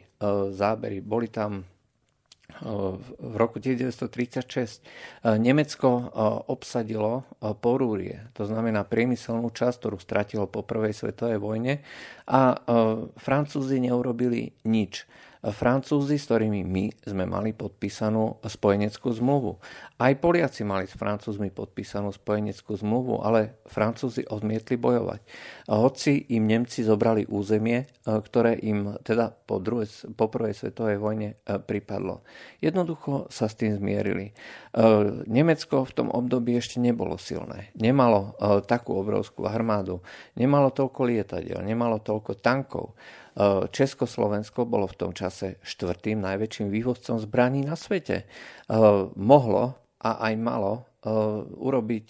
zábery, 0.56 1.04
boli 1.04 1.28
tam 1.28 1.68
v 3.22 3.34
roku 3.38 3.60
1936 3.60 4.82
Nemecko 5.38 5.90
obsadilo 6.48 7.28
Porúrie, 7.60 8.32
to 8.34 8.48
znamená 8.48 8.88
priemyselnú 8.88 9.52
časť, 9.52 9.76
ktorú 9.78 9.98
stratilo 10.00 10.48
po 10.48 10.64
prvej 10.64 10.96
svetovej 10.96 11.38
vojne 11.44 11.84
a 12.26 12.58
Francúzi 13.20 13.84
neurobili 13.84 14.56
nič. 14.64 15.06
Francúzi, 15.44 16.18
s 16.18 16.26
ktorými 16.26 16.66
my 16.66 16.86
sme 17.06 17.30
mali 17.30 17.54
podpísanú 17.54 18.42
spojeneckú 18.42 19.14
zmluvu. 19.14 19.62
Aj 20.02 20.14
Poliaci 20.18 20.66
mali 20.66 20.90
s 20.90 20.98
Francúzmi 20.98 21.54
podpísanú 21.54 22.10
spojeneckú 22.10 22.74
zmluvu, 22.74 23.22
ale 23.22 23.62
Francúzi 23.70 24.26
odmietli 24.26 24.78
bojovať. 24.78 25.22
Hoci 25.70 26.26
im 26.34 26.50
Nemci 26.50 26.82
zobrali 26.82 27.30
územie, 27.30 27.86
e, 27.86 27.86
ktoré 28.06 28.58
im 28.62 28.98
teda 29.06 29.30
po, 29.30 29.62
druhej, 29.62 30.14
po 30.18 30.30
prvej 30.30 30.58
svetovej 30.58 30.98
vojne 30.98 31.38
e, 31.46 31.58
pripadlo. 31.62 32.26
Jednoducho 32.62 33.30
sa 33.30 33.46
s 33.46 33.58
tým 33.58 33.78
zmierili. 33.78 34.32
E, 34.32 34.34
Nemecko 35.30 35.86
v 35.86 35.96
tom 35.98 36.10
období 36.10 36.58
ešte 36.58 36.82
nebolo 36.82 37.18
silné. 37.22 37.70
Nemalo 37.78 38.38
takú 38.66 38.98
obrovskú 38.98 39.46
armádu, 39.46 40.02
nemalo 40.34 40.74
toľko 40.74 41.02
lietadiel, 41.06 41.62
nemalo 41.62 42.02
toľko 42.02 42.38
tankov. 42.42 42.98
Eh, 43.38 43.70
Československo 43.70 44.66
bolo 44.66 44.90
v 44.90 44.98
tom 44.98 45.12
čase 45.14 45.62
štvrtým 45.62 46.18
najväčším 46.26 46.74
vývozcom 46.74 47.22
zbraní 47.22 47.62
na 47.62 47.78
svete. 47.78 48.26
Eh, 48.26 48.76
mohlo 49.14 49.78
a 50.02 50.10
aj 50.26 50.34
malo 50.42 50.90
eh, 51.06 51.14
urobiť 51.46 52.10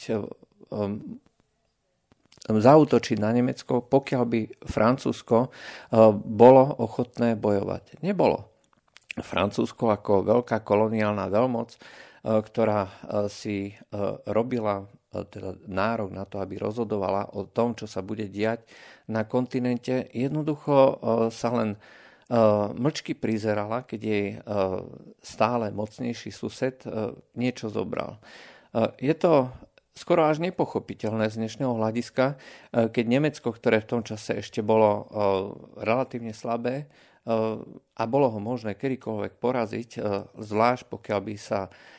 zautočiť 2.47 3.17
na 3.19 3.31
Nemecko, 3.35 3.83
pokiaľ 3.83 4.23
by 4.27 4.41
Francúzsko 4.67 5.51
bolo 6.27 6.63
ochotné 6.79 7.39
bojovať. 7.39 8.03
Nebolo. 8.03 8.51
Francúzsko 9.15 9.95
ako 9.95 10.27
veľká 10.27 10.59
koloniálna 10.63 11.31
veľmoc, 11.31 11.79
ktorá 12.27 12.91
si 13.31 13.75
robila 14.27 14.91
teda 15.11 15.55
nárok 15.65 16.11
na 16.11 16.27
to, 16.27 16.43
aby 16.43 16.59
rozhodovala 16.59 17.31
o 17.31 17.47
tom, 17.47 17.73
čo 17.73 17.87
sa 17.87 18.03
bude 18.03 18.27
diať 18.27 18.67
na 19.07 19.23
kontinente, 19.23 20.11
jednoducho 20.11 20.75
e, 20.75 20.93
sa 21.31 21.49
len 21.55 21.69
e, 21.73 21.77
mlčky 22.75 23.15
prizerala, 23.15 23.87
keď 23.87 23.99
jej 24.03 24.27
e, 24.35 24.37
stále 25.23 25.71
mocnejší 25.71 26.29
sused 26.35 26.83
niečo 27.39 27.71
zobral. 27.71 28.19
Je 28.99 29.15
to 29.15 29.49
skoro 29.95 30.27
až 30.27 30.43
nepochopiteľné 30.43 31.31
z 31.33 31.39
dnešného 31.41 31.73
hľadiska, 31.73 32.37
keď 32.69 33.05
Nemecko, 33.07 33.49
ktoré 33.49 33.81
v 33.81 33.89
tom 33.89 34.01
čase 34.05 34.37
ešte 34.37 34.61
bolo 34.61 35.07
relatívne 35.79 36.35
slabé 36.35 36.85
a 37.97 38.03
bolo 38.05 38.27
ho 38.29 38.37
možné 38.37 38.77
kedykoľvek 38.77 39.33
poraziť, 39.41 39.89
zvlášť 40.37 40.83
pokiaľ 40.93 41.19
by 41.25 41.35
sa 41.39 41.71
E, 41.71 41.96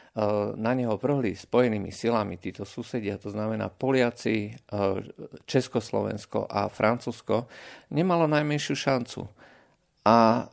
na 0.58 0.72
neho 0.75 0.98
vrhli 0.98 1.37
spojenými 1.38 1.94
silami 1.94 2.40
títo 2.40 2.66
susedia, 2.66 3.20
to 3.20 3.30
znamená 3.30 3.70
Poliaci, 3.70 4.50
e, 4.50 4.52
Československo 5.46 6.48
a 6.50 6.66
Francúzsko, 6.66 7.46
nemalo 7.94 8.26
najmenšiu 8.26 8.75
šancu. 8.75 9.28
A 10.08 10.48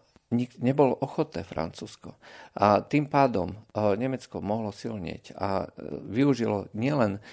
nebol 0.60 1.00
ochotné 1.00 1.48
Francúzsko. 1.48 2.18
A 2.60 2.84
tým 2.86 3.10
pádom 3.10 3.54
e, 3.54 3.58
Nemecko 3.98 4.44
mohlo 4.44 4.70
silnieť 4.70 5.34
a 5.40 5.66
využilo 6.10 6.70
nielen 6.78 7.24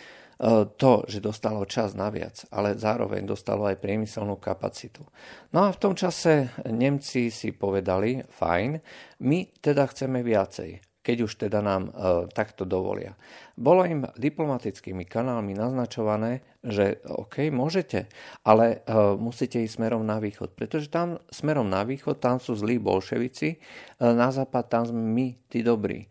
to, 0.75 1.07
že 1.07 1.23
dostalo 1.23 1.63
čas 1.71 1.95
naviac, 1.95 2.51
ale 2.51 2.75
zároveň 2.75 3.23
dostalo 3.23 3.63
aj 3.71 3.79
priemyselnú 3.79 4.43
kapacitu. 4.43 5.07
No 5.55 5.71
a 5.71 5.71
v 5.71 5.79
tom 5.79 5.95
čase 5.95 6.51
Nemci 6.67 7.31
si 7.31 7.55
povedali, 7.55 8.27
fajn, 8.27 8.71
my 9.23 9.39
teda 9.63 9.87
chceme 9.87 10.27
viacej 10.27 10.92
keď 11.03 11.17
už 11.27 11.33
teda 11.47 11.59
nám 11.59 11.91
e, 11.91 11.93
takto 12.31 12.63
dovolia. 12.63 13.19
Bolo 13.59 13.83
im 13.83 14.07
diplomatickými 14.15 15.03
kanálmi 15.05 15.53
naznačované, 15.53 16.47
že 16.63 17.03
OK, 17.11 17.51
môžete, 17.51 18.07
ale 18.47 18.87
e, 18.87 18.97
musíte 19.19 19.59
ísť 19.59 19.83
smerom 19.83 20.07
na 20.07 20.23
východ, 20.23 20.55
pretože 20.55 20.89
tam 20.89 21.19
smerom 21.29 21.67
na 21.67 21.83
východ, 21.83 22.23
tam 22.23 22.39
sú 22.39 22.55
zlí 22.55 22.79
bolševici, 22.79 23.49
e, 23.51 23.59
na 24.01 24.31
západ 24.31 24.65
tam 24.71 24.83
sme 24.87 25.03
my, 25.03 25.27
tí 25.51 25.67
dobrí. 25.67 26.07
E, 26.07 26.09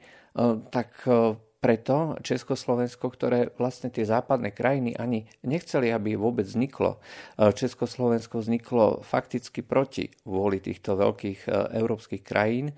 tak 0.68 0.92
e, 1.08 1.40
preto 1.62 2.18
Československo, 2.26 3.06
ktoré 3.14 3.54
vlastne 3.54 3.94
tie 3.94 4.02
západné 4.02 4.50
krajiny 4.50 4.98
ani 4.98 5.30
nechceli, 5.46 5.94
aby 5.94 6.18
vôbec 6.18 6.50
vzniklo. 6.50 6.98
E, 7.38 7.54
Československo 7.54 8.42
vzniklo 8.42 9.06
fakticky 9.06 9.62
proti 9.62 10.10
vôli 10.26 10.58
týchto 10.58 10.98
veľkých 10.98 11.46
e, 11.46 11.50
európskych 11.78 12.26
krajín 12.26 12.74
e, 12.74 12.76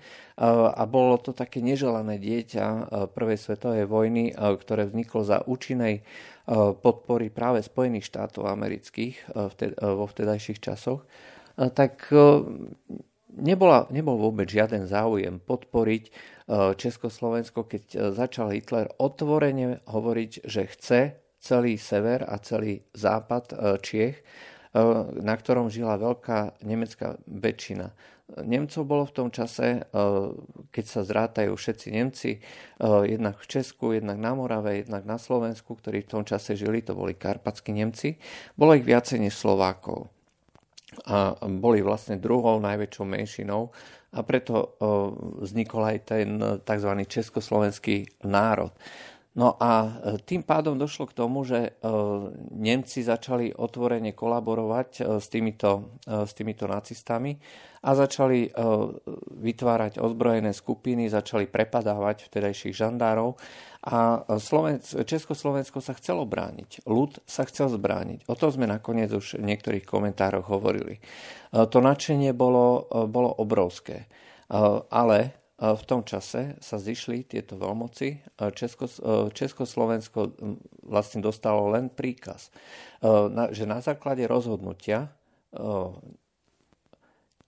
a 0.68 0.84
bolo 0.84 1.16
to 1.16 1.32
také 1.32 1.64
neželané 1.64 2.20
dieťa 2.20 2.92
prvej 3.16 3.40
svetovej 3.40 3.88
vojny, 3.88 4.36
ktoré 4.36 4.84
vzniklo 4.84 5.24
za 5.24 5.40
účinej 5.48 6.04
podpory 6.84 7.32
práve 7.32 7.64
Spojených 7.64 8.04
štátov 8.12 8.44
amerických 8.44 9.32
vo 9.80 10.04
vtedajších 10.04 10.60
časoch, 10.60 11.08
tak 11.56 12.12
nebola, 13.34 13.90
nebol 13.90 14.16
vôbec 14.16 14.46
žiaden 14.46 14.86
záujem 14.86 15.42
podporiť 15.42 16.34
E, 16.44 16.76
Československo, 16.76 17.64
keď 17.64 17.84
e, 17.88 17.98
začal 18.12 18.52
Hitler 18.52 18.92
otvorene 19.00 19.80
hovoriť, 19.88 20.32
že 20.44 20.62
chce 20.68 21.00
celý 21.40 21.80
sever 21.80 22.24
a 22.24 22.36
celý 22.40 22.84
západ 22.92 23.44
e, 23.52 23.56
Čiech, 23.80 24.18
na 25.22 25.38
ktorom 25.38 25.70
žila 25.70 25.94
veľká 25.94 26.66
nemecká 26.66 27.14
väčšina. 27.30 27.94
Nemcov 28.42 28.82
bolo 28.82 29.06
v 29.06 29.14
tom 29.14 29.28
čase, 29.30 29.86
keď 30.74 30.84
sa 30.90 31.06
zrátajú 31.06 31.54
všetci 31.54 31.94
Nemci, 31.94 32.42
jednak 32.82 33.38
v 33.38 33.46
Česku, 33.46 33.94
jednak 33.94 34.18
na 34.18 34.34
Morave, 34.34 34.82
jednak 34.82 35.06
na 35.06 35.14
Slovensku, 35.14 35.78
ktorí 35.78 36.02
v 36.02 36.18
tom 36.18 36.22
čase 36.26 36.58
žili, 36.58 36.82
to 36.82 36.98
boli 36.98 37.14
karpatskí 37.14 37.70
Nemci, 37.70 38.18
bolo 38.58 38.74
ich 38.74 38.82
viacej 38.82 39.22
než 39.22 39.38
Slovákov. 39.38 40.10
A 41.04 41.34
boli 41.50 41.82
vlastne 41.82 42.16
druhou 42.16 42.62
najväčšou 42.62 43.04
menšinou 43.04 43.74
a 44.14 44.22
preto 44.22 44.78
vznikol 45.42 45.82
aj 45.90 45.98
ten 46.06 46.38
tzv. 46.62 46.90
československý 47.10 48.22
národ. 48.22 48.70
No 49.34 49.58
a 49.58 49.70
e, 49.82 49.90
tým 50.22 50.46
pádom 50.46 50.78
došlo 50.78 51.10
k 51.10 51.16
tomu, 51.18 51.42
že 51.42 51.58
e, 51.58 51.70
Nemci 52.54 53.02
začali 53.02 53.50
otvorene 53.50 54.14
kolaborovať 54.14 54.90
e, 54.94 55.02
s 55.18 55.26
týmito, 55.26 55.98
s 56.06 56.30
týmito 56.38 56.70
nacistami 56.70 57.34
a 57.84 57.92
začali 57.92 58.48
vytvárať 59.44 60.00
ozbrojené 60.00 60.56
skupiny, 60.56 61.04
začali 61.12 61.44
prepadávať 61.44 62.32
vtedajších 62.32 62.72
žandárov 62.72 63.36
a 63.84 64.24
Slovenc, 64.40 65.04
Československo 65.04 65.84
sa 65.84 65.92
chcelo 65.92 66.24
brániť. 66.24 66.88
Ľud 66.88 67.20
sa 67.28 67.44
chcel 67.44 67.68
zbrániť. 67.68 68.24
O 68.32 68.40
tom 68.40 68.48
sme 68.48 68.64
nakoniec 68.64 69.12
už 69.12 69.36
v 69.36 69.52
niektorých 69.52 69.84
komentároch 69.84 70.48
hovorili. 70.48 70.96
To 71.52 71.78
nadšenie 71.84 72.32
bolo, 72.32 72.88
bolo 73.04 73.36
obrovské. 73.36 74.08
Ale 74.88 75.43
v 75.54 75.82
tom 75.86 76.02
čase 76.02 76.58
sa 76.58 76.76
zišli 76.82 77.26
tieto 77.30 77.54
veľmoci. 77.54 78.22
Česko, 78.58 78.90
Československo 79.30 80.34
vlastne 80.82 81.22
dostalo 81.22 81.70
len 81.70 81.90
príkaz, 81.90 82.50
že 83.54 83.62
na 83.62 83.78
základe 83.78 84.26
rozhodnutia 84.26 85.14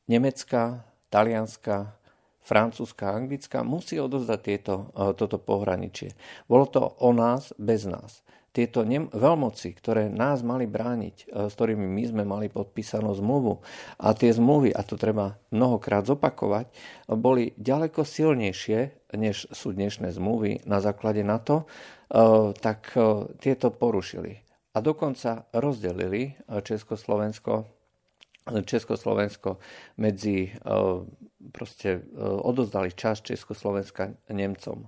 Nemecka, 0.06 0.86
Talianska, 1.10 1.98
Francúzska 2.46 3.10
Anglická 3.10 3.66
musí 3.66 3.98
odozdať 3.98 4.40
tieto, 4.42 4.94
toto 5.18 5.42
pohraničie. 5.42 6.14
Bolo 6.46 6.70
to 6.70 6.82
o 7.02 7.10
nás 7.10 7.50
bez 7.58 7.90
nás 7.90 8.25
tieto 8.56 8.88
veľmoci, 9.12 9.76
ktoré 9.76 10.08
nás 10.08 10.40
mali 10.40 10.64
brániť, 10.64 11.16
e, 11.28 11.52
s 11.52 11.52
ktorými 11.52 11.84
my 11.84 12.02
sme 12.08 12.24
mali 12.24 12.48
podpísanú 12.48 13.12
zmluvu 13.12 13.60
a 14.00 14.16
tie 14.16 14.32
zmluvy, 14.32 14.72
a 14.72 14.80
to 14.80 14.96
treba 14.96 15.36
mnohokrát 15.52 16.08
zopakovať, 16.08 16.72
boli 17.12 17.52
ďaleko 17.60 18.00
silnejšie, 18.00 19.12
než 19.12 19.52
sú 19.52 19.76
dnešné 19.76 20.08
zmluvy 20.16 20.64
na 20.64 20.80
základe 20.80 21.20
NATO, 21.20 21.68
e, 21.68 22.56
tak 22.56 22.96
e, 22.96 23.28
tieto 23.36 23.68
porušili. 23.68 24.40
A 24.72 24.80
dokonca 24.80 25.48
rozdelili 25.52 26.36
Československo 26.48 27.68
Československo 28.46 29.58
medzi, 29.98 30.54
proste 31.50 32.06
odozdali 32.22 32.94
časť 32.94 33.34
Československa 33.34 34.14
Nemcom 34.30 34.86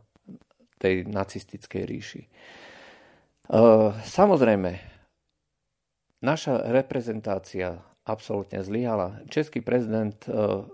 tej 0.78 1.10
nacistickej 1.10 1.82
ríši. 1.82 2.22
Eh, 3.48 3.90
samozrejme, 4.04 4.76
naša 6.20 6.68
reprezentácia 6.68 7.80
absolútne 8.04 8.60
zlyhala. 8.60 9.24
Český 9.32 9.64
prezident 9.64 10.12
eh, 10.28 10.68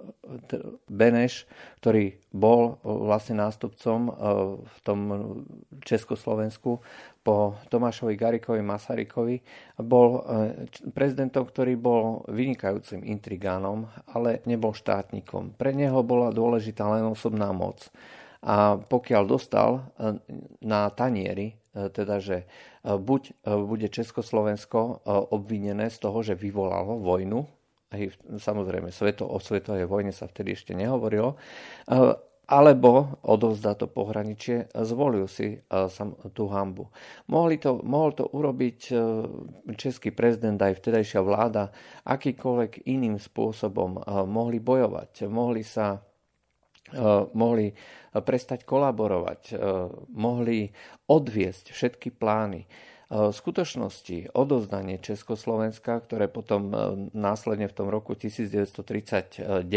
Beneš, 0.90 1.46
ktorý 1.78 2.18
bol 2.34 2.74
eh, 2.74 2.90
vlastne 2.90 3.38
nástupcom 3.38 4.10
v 4.66 4.78
tom 4.82 5.00
Československu 5.86 6.82
po 7.22 7.54
Tomášovi 7.70 8.18
Garikovi 8.18 8.58
Masarykovi, 8.58 9.38
bol 9.78 10.26
prezidentom, 10.92 11.46
ktorý 11.46 11.78
bol 11.78 12.26
vynikajúcim 12.26 13.06
intrigánom, 13.06 13.86
ale 14.10 14.42
nebol 14.50 14.74
štátnikom. 14.74 15.54
Pre 15.54 15.70
neho 15.70 16.02
bola 16.02 16.34
dôležitá 16.34 16.84
len 16.90 17.06
osobná 17.06 17.54
moc. 17.54 17.86
A 18.44 18.76
pokiaľ 18.76 19.22
dostal 19.24 19.88
na 20.60 20.92
tanieri 20.92 21.56
E, 21.74 21.90
teda, 21.90 22.22
že 22.22 22.46
e, 22.86 22.94
buď 22.94 23.22
e, 23.26 23.32
bude 23.66 23.88
Československo 23.90 25.02
obvinené 25.34 25.90
z 25.90 25.98
toho, 25.98 26.22
že 26.22 26.38
vyvolalo 26.38 27.02
vojnu, 27.02 27.42
aj 27.90 28.14
samozrejme 28.38 28.94
sveto, 28.94 29.26
o 29.26 29.38
svetovej 29.42 29.90
vojne 29.90 30.14
sa 30.14 30.26
vtedy 30.26 30.58
ešte 30.58 30.74
nehovorilo, 30.74 31.38
alebo 32.50 33.22
odovzdá 33.22 33.78
to 33.78 33.86
pohraničie, 33.86 34.66
zvolil 34.74 35.30
si 35.30 35.62
tú 36.34 36.50
hambu. 36.50 36.90
Mohli 37.30 37.62
to, 37.62 37.78
mohol 37.86 38.10
to 38.18 38.26
urobiť 38.26 38.90
český 39.78 40.10
prezident 40.10 40.58
aj 40.58 40.82
vtedajšia 40.82 41.22
vláda 41.22 41.70
akýkoľvek 42.02 42.82
iným 42.90 43.22
spôsobom. 43.22 44.02
Mohli 44.26 44.58
bojovať, 44.58 45.30
mohli 45.30 45.62
sa 45.62 46.02
mohli 47.32 47.72
prestať 48.12 48.62
kolaborovať, 48.68 49.40
e, 49.50 49.54
mohli 50.14 50.70
odviesť 51.08 51.72
všetky 51.72 52.12
plány. 52.14 52.68
V 53.14 53.36
skutočnosti 53.36 54.32
odozdanie 54.32 54.96
Československa, 54.98 56.00
ktoré 56.02 56.26
potom 56.26 56.72
následne 57.12 57.68
v 57.68 57.76
tom 57.76 57.92
roku 57.92 58.16
1939, 58.16 59.70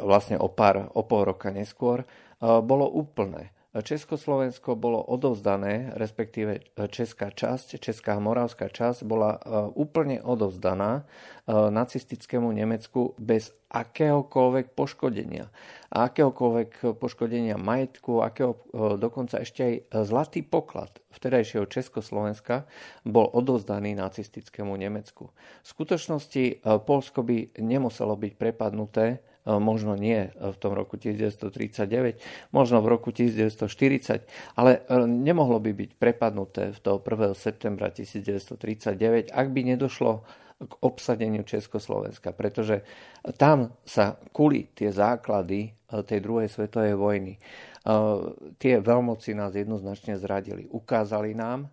vlastne 0.00 0.36
o, 0.40 0.48
pár, 0.48 0.88
o 0.96 1.02
pol 1.04 1.22
roka 1.28 1.52
neskôr, 1.52 2.08
bolo 2.40 2.88
úplné. 2.90 3.52
Československo 3.72 4.76
bolo 4.76 5.00
odovzdané, 5.00 5.96
respektíve 5.96 6.60
česká 6.92 7.32
časť, 7.32 7.80
česká 7.80 8.20
moravská 8.20 8.68
časť 8.68 9.00
bola 9.08 9.40
úplne 9.72 10.20
odovzdaná 10.20 11.08
nacistickému 11.48 12.52
Nemecku 12.52 13.16
bez 13.16 13.56
akéhokoľvek 13.72 14.76
poškodenia. 14.76 15.48
A 15.92 16.08
akéhokoľvek 16.08 17.00
poškodenia 17.00 17.56
majetku, 17.56 18.20
akého, 18.20 18.60
dokonca 19.00 19.40
ešte 19.40 19.60
aj 19.64 19.74
zlatý 20.04 20.44
poklad 20.44 20.92
vtedajšieho 21.16 21.68
Československa 21.68 22.68
bol 23.04 23.28
odozdaný 23.32 23.96
nacistickému 23.96 24.76
Nemecku. 24.76 25.32
V 25.64 25.66
skutočnosti 25.66 26.64
Polsko 26.84 27.24
by 27.24 27.56
nemuselo 27.60 28.16
byť 28.16 28.32
prepadnuté 28.36 29.20
E, 29.42 29.58
možno 29.58 29.98
nie 29.98 30.30
v 30.38 30.56
tom 30.58 30.70
roku 30.70 30.94
1939, 30.94 32.22
možno 32.54 32.78
v 32.78 32.86
roku 32.86 33.10
1940, 33.10 34.22
ale 34.54 34.86
e, 34.86 35.02
nemohlo 35.02 35.58
by 35.58 35.74
byť 35.74 35.90
prepadnuté 35.98 36.70
v 36.70 36.78
toho 36.78 37.02
1. 37.02 37.34
septembra 37.34 37.90
1939, 37.90 39.34
ak 39.34 39.46
by 39.50 39.60
nedošlo 39.74 40.22
k 40.66 40.72
obsadeniu 40.82 41.42
Československa, 41.42 42.30
pretože 42.32 42.86
tam 43.36 43.74
sa 43.82 44.18
kuli 44.30 44.70
tie 44.74 44.94
základy 44.94 45.68
e, 45.68 45.70
tej 46.02 46.18
druhej 46.22 46.48
svetovej 46.48 46.94
vojny. 46.96 47.34
Tie 48.62 48.78
veľmoci 48.78 49.34
nás 49.34 49.58
jednoznačne 49.58 50.14
zradili. 50.14 50.70
Ukázali 50.70 51.34
nám 51.34 51.66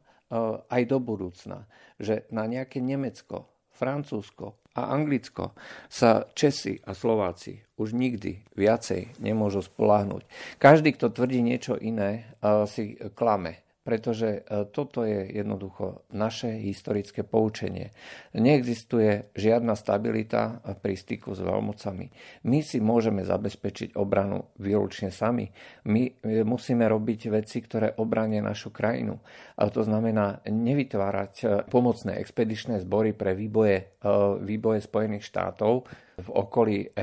aj 0.65 0.81
do 0.89 0.97
budúcna, 0.97 1.69
že 2.01 2.25
na 2.33 2.49
nejaké 2.49 2.81
Nemecko, 2.81 3.45
Francúzsko, 3.69 4.57
a 4.79 4.95
Anglicko 4.95 5.57
sa 5.91 6.29
Česi 6.31 6.79
a 6.87 6.95
Slováci 6.95 7.59
už 7.75 7.91
nikdy 7.91 8.47
viacej 8.55 9.19
nemôžu 9.19 9.65
spoláhnuť. 9.65 10.23
Každý, 10.61 10.95
kto 10.95 11.11
tvrdí 11.11 11.43
niečo 11.43 11.75
iné, 11.75 12.31
si 12.69 12.95
klame 13.17 13.59
pretože 13.89 14.45
e, 14.45 14.69
toto 14.69 15.01
je 15.01 15.33
jednoducho 15.33 16.05
naše 16.13 16.61
historické 16.61 17.25
poučenie. 17.25 17.89
Neexistuje 18.37 19.33
žiadna 19.33 19.73
stabilita 19.73 20.61
pri 20.85 20.93
styku 20.93 21.33
s 21.33 21.41
veľmocami. 21.41 22.05
My 22.45 22.61
si 22.61 22.77
môžeme 22.77 23.25
zabezpečiť 23.25 23.97
obranu 23.97 24.45
výlučne 24.61 25.09
sami. 25.09 25.49
My 25.89 26.05
e, 26.05 26.45
musíme 26.45 26.85
robiť 26.85 27.33
veci, 27.33 27.65
ktoré 27.65 27.97
obrania 27.97 28.45
našu 28.45 28.69
krajinu. 28.69 29.17
A 29.57 29.65
to 29.73 29.81
znamená 29.81 30.45
nevytvárať 30.45 31.33
e, 31.41 31.45
pomocné 31.65 32.21
expedičné 32.21 32.85
zbory 32.85 33.17
pre 33.17 33.33
výboje, 33.33 33.97
výboje 34.45 34.85
Spojených 34.85 35.25
štátov 35.25 35.89
v 36.19 36.29
okolí 36.29 36.93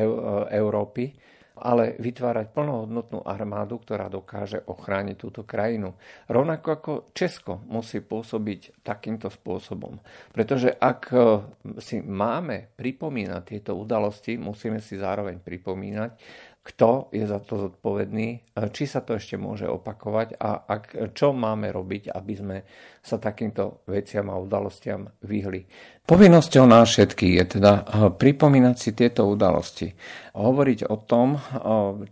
Európy, 0.54 1.18
ale 1.56 1.96
vytvárať 1.96 2.52
plnohodnotnú 2.52 3.24
armádu, 3.24 3.80
ktorá 3.80 4.12
dokáže 4.12 4.60
ochrániť 4.68 5.16
túto 5.16 5.42
krajinu. 5.42 5.96
Rovnako 6.28 6.68
ako 6.68 6.92
Česko 7.16 7.64
musí 7.66 8.04
pôsobiť 8.04 8.84
takýmto 8.84 9.32
spôsobom. 9.32 9.96
Pretože 10.36 10.72
ak 10.76 11.00
e, 11.10 11.16
si 11.80 12.04
máme 12.04 12.76
pripomínať 12.76 13.42
tieto 13.42 13.72
udalosti, 13.72 14.36
musíme 14.36 14.84
si 14.84 15.00
zároveň 15.00 15.40
pripomínať, 15.40 16.10
kto 16.66 17.14
je 17.14 17.22
za 17.22 17.38
to 17.38 17.70
zodpovedný, 17.70 18.28
e, 18.34 18.38
či 18.74 18.90
sa 18.90 19.06
to 19.06 19.14
ešte 19.14 19.38
môže 19.38 19.70
opakovať 19.70 20.34
a 20.34 20.66
ak, 20.66 21.14
čo 21.14 21.30
máme 21.30 21.70
robiť, 21.70 22.10
aby 22.10 22.34
sme 22.34 22.56
sa 23.06 23.22
takýmto 23.22 23.86
veciam 23.86 24.26
a 24.34 24.42
udalostiam 24.42 25.06
vyhli. 25.22 25.70
Povinnosťou 26.06 26.70
nás 26.70 26.86
všetkých 26.90 27.34
je 27.34 27.44
teda 27.58 27.72
eh, 27.74 27.82
pripomínať 28.14 28.76
si 28.78 28.90
tieto 28.94 29.26
udalosti. 29.26 29.90
Hovoriť 30.38 30.86
o 30.86 31.02
tom, 31.02 31.34
eh, 31.34 31.42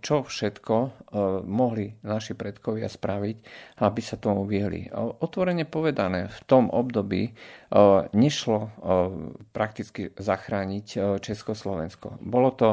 čo 0.03 0.27
všetko 0.27 0.75
eh, 0.79 0.90
mohli 1.47 1.95
naši 2.03 2.35
predkovia 2.35 2.90
spraviť, 2.90 3.37
aby 3.83 4.01
sa 4.03 4.19
tomu 4.19 4.47
vyhli. 4.51 4.90
Otvorene 4.95 5.62
povedané, 5.67 6.31
v 6.31 6.40
tom 6.47 6.71
období 6.71 7.35
nešlo 8.14 8.71
prakticky 9.51 10.14
zachrániť 10.14 11.19
Československo. 11.19 12.23
Bolo 12.23 12.55
to 12.55 12.69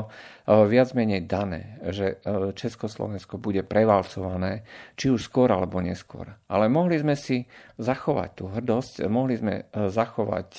viac 0.51 0.91
menej 0.91 1.31
dané, 1.31 1.79
že 1.95 2.19
Československo 2.57 3.39
bude 3.39 3.63
prevalcované, 3.63 4.67
či 4.99 5.07
už 5.07 5.31
skôr 5.31 5.47
alebo 5.47 5.79
neskôr. 5.79 6.27
Ale 6.51 6.67
mohli 6.67 6.99
sme 6.99 7.15
si 7.15 7.47
zachovať 7.79 8.29
tú 8.35 8.51
hrdosť, 8.51 9.07
mohli 9.07 9.39
sme 9.39 9.69
zachovať 9.71 10.49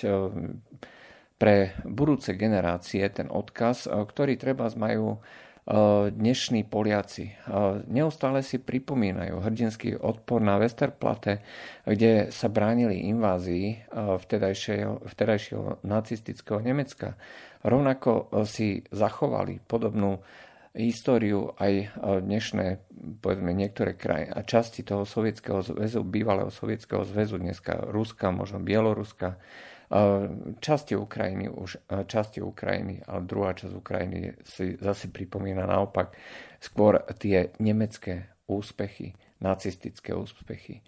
pre 1.43 1.75
budúce 1.83 2.39
generácie 2.39 3.03
ten 3.11 3.27
odkaz, 3.27 3.91
e, 3.91 4.07
ktorý 4.07 4.39
treba 4.39 4.71
majú 4.79 5.19
e, 5.19 5.21
dnešní 6.15 6.71
Poliaci. 6.71 7.27
E, 7.27 7.35
neustále 7.91 8.47
si 8.47 8.63
pripomínajú 8.63 9.43
hrdinský 9.43 9.99
odpor 9.99 10.39
na 10.39 10.63
Westerplatte, 10.63 11.43
kde 11.83 12.31
sa 12.31 12.47
bránili 12.47 13.11
invázii 13.11 13.91
vtedajšieho, 14.23 15.03
vtedajšieho 15.03 15.83
nacistického 15.83 16.63
Nemecka. 16.63 17.19
Rovnako 17.63 18.43
si 18.43 18.83
zachovali 18.91 19.63
podobnú 19.63 20.19
históriu 20.73 21.53
aj 21.61 21.95
dnešné, 22.01 22.81
povedzme, 23.21 23.53
niektoré 23.53 23.93
kraje 23.95 24.33
a 24.33 24.41
časti 24.41 24.83
toho 24.83 25.05
sovietského 25.05 25.61
zväzu, 25.61 26.01
bývalého 26.03 26.49
sovietského 26.49 27.05
zväzu, 27.05 27.39
dneska 27.39 27.93
Ruska, 27.93 28.33
možno 28.33 28.59
Bieloruska, 28.59 29.37
časti 30.65 30.97
Ukrajiny 30.97 31.53
už 31.53 31.87
časti 32.09 32.41
Ukrajiny, 32.41 33.05
ale 33.05 33.29
druhá 33.29 33.53
časť 33.53 33.75
Ukrajiny 33.77 34.41
si 34.41 34.81
zase 34.81 35.13
pripomína 35.13 35.69
naopak 35.69 36.17
skôr 36.57 37.05
tie 37.21 37.53
nemecké 37.61 38.33
úspechy, 38.49 39.13
nacistické 39.45 40.17
úspechy. 40.17 40.81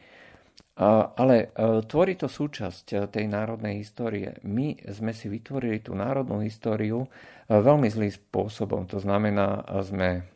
Ale 0.75 1.55
tvorí 1.87 2.19
to 2.19 2.27
súčasť 2.27 3.07
tej 3.15 3.25
národnej 3.31 3.79
histórie. 3.79 4.35
My 4.43 4.75
sme 4.91 5.15
si 5.15 5.31
vytvorili 5.31 5.79
tú 5.79 5.95
národnú 5.95 6.43
históriu 6.43 7.07
veľmi 7.47 7.87
zlým 7.87 8.11
spôsobom. 8.11 8.83
To 8.91 8.99
znamená, 8.99 9.63
sme 9.87 10.27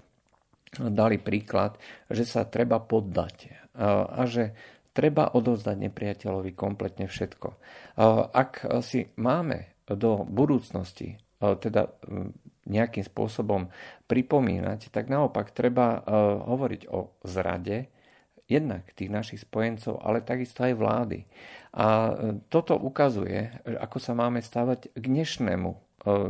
dali 0.79 1.19
príklad, 1.19 1.75
že 2.07 2.23
sa 2.23 2.47
treba 2.47 2.79
poddať 2.79 3.51
a 4.15 4.23
že 4.31 4.55
treba 4.95 5.35
odovzdať 5.35 5.77
nepriateľovi 5.91 6.55
kompletne 6.55 7.11
všetko. 7.11 7.49
Ak 8.31 8.63
si 8.87 9.11
máme 9.19 9.75
do 9.91 10.23
budúcnosti 10.23 11.19
teda 11.39 11.89
nejakým 12.69 13.01
spôsobom 13.01 13.73
pripomínať, 14.07 14.93
tak 14.93 15.09
naopak 15.11 15.51
treba 15.51 16.05
hovoriť 16.47 16.83
o 16.95 17.17
zrade, 17.27 17.91
jednak 18.49 18.89
tých 18.97 19.13
našich 19.13 19.45
spojencov, 19.45 20.01
ale 20.01 20.25
takisto 20.25 20.65
aj 20.65 20.75
vlády. 20.75 21.29
A 21.77 22.17
toto 22.49 22.81
ukazuje, 22.81 23.53
ako 23.77 24.01
sa 24.01 24.17
máme 24.17 24.41
stávať 24.41 24.89
k 24.97 25.05
dnešnému, 25.05 25.71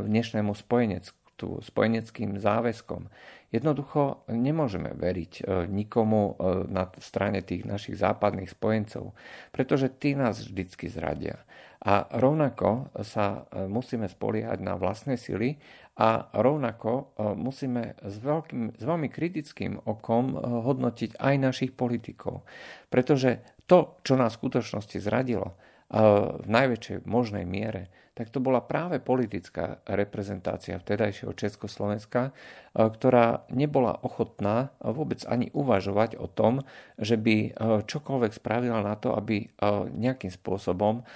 dnešnému 0.03 0.51
spojenectvu, 0.51 1.63
spojeneckým 1.63 2.35
záväzkom. 2.35 3.07
Jednoducho 3.49 4.29
nemôžeme 4.29 4.93
veriť 4.93 5.33
e, 5.41 5.43
nikomu 5.65 6.37
e, 6.37 6.69
na 6.69 6.85
strane 7.01 7.41
tých 7.41 7.65
našich 7.65 7.97
západných 7.97 8.53
spojencov, 8.53 9.17
pretože 9.49 9.89
tí 9.97 10.13
nás 10.13 10.37
vždycky 10.37 10.85
zradia. 10.85 11.41
A 11.81 12.05
rovnako 12.13 12.93
sa 13.01 13.49
e, 13.49 13.65
musíme 13.65 14.05
spoliehať 14.05 14.61
na 14.61 14.77
vlastné 14.77 15.17
sily 15.17 15.57
a 15.99 16.31
rovnako 16.31 17.11
musíme 17.35 17.99
s, 17.99 18.15
veľkým, 18.23 18.79
s 18.79 18.83
veľmi 18.87 19.11
kritickým 19.11 19.83
okom 19.83 20.39
hodnotiť 20.39 21.19
aj 21.19 21.35
našich 21.35 21.71
politikov. 21.75 22.47
Pretože 22.87 23.43
to, 23.67 23.99
čo 24.07 24.15
nás 24.15 24.39
v 24.39 24.47
skutočnosti 24.47 24.95
zradilo, 25.03 25.59
v 25.89 26.47
najväčšej 26.47 27.03
možnej 27.03 27.43
miere, 27.43 27.91
tak 28.19 28.35
to 28.35 28.43
bola 28.43 28.59
práve 28.59 28.99
politická 28.99 29.79
reprezentácia 29.87 30.75
vtedajšieho 30.75 31.31
Československa, 31.31 32.35
ktorá 32.75 33.47
nebola 33.47 33.95
ochotná 34.03 34.75
vôbec 34.83 35.23
ani 35.23 35.47
uvažovať 35.55 36.19
o 36.19 36.27
tom, 36.27 36.67
že 36.99 37.15
by 37.15 37.55
čokoľvek 37.87 38.31
spravila 38.35 38.83
na 38.83 38.99
to, 38.99 39.15
aby 39.15 39.47
nejakým 39.95 40.35
spôsobom 40.35 41.07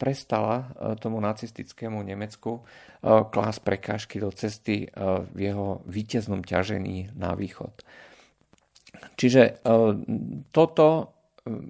prestala 0.00 0.72
tomu 1.04 1.20
nacistickému 1.20 2.00
Nemecku 2.00 2.64
klás 3.04 3.60
prekážky 3.60 4.16
do 4.16 4.32
cesty 4.32 4.88
v 5.28 5.36
jeho 5.36 5.84
víťaznom 5.84 6.40
ťažení 6.40 7.12
na 7.12 7.36
východ. 7.36 7.84
Čiže 9.20 9.60
toto 10.48 11.13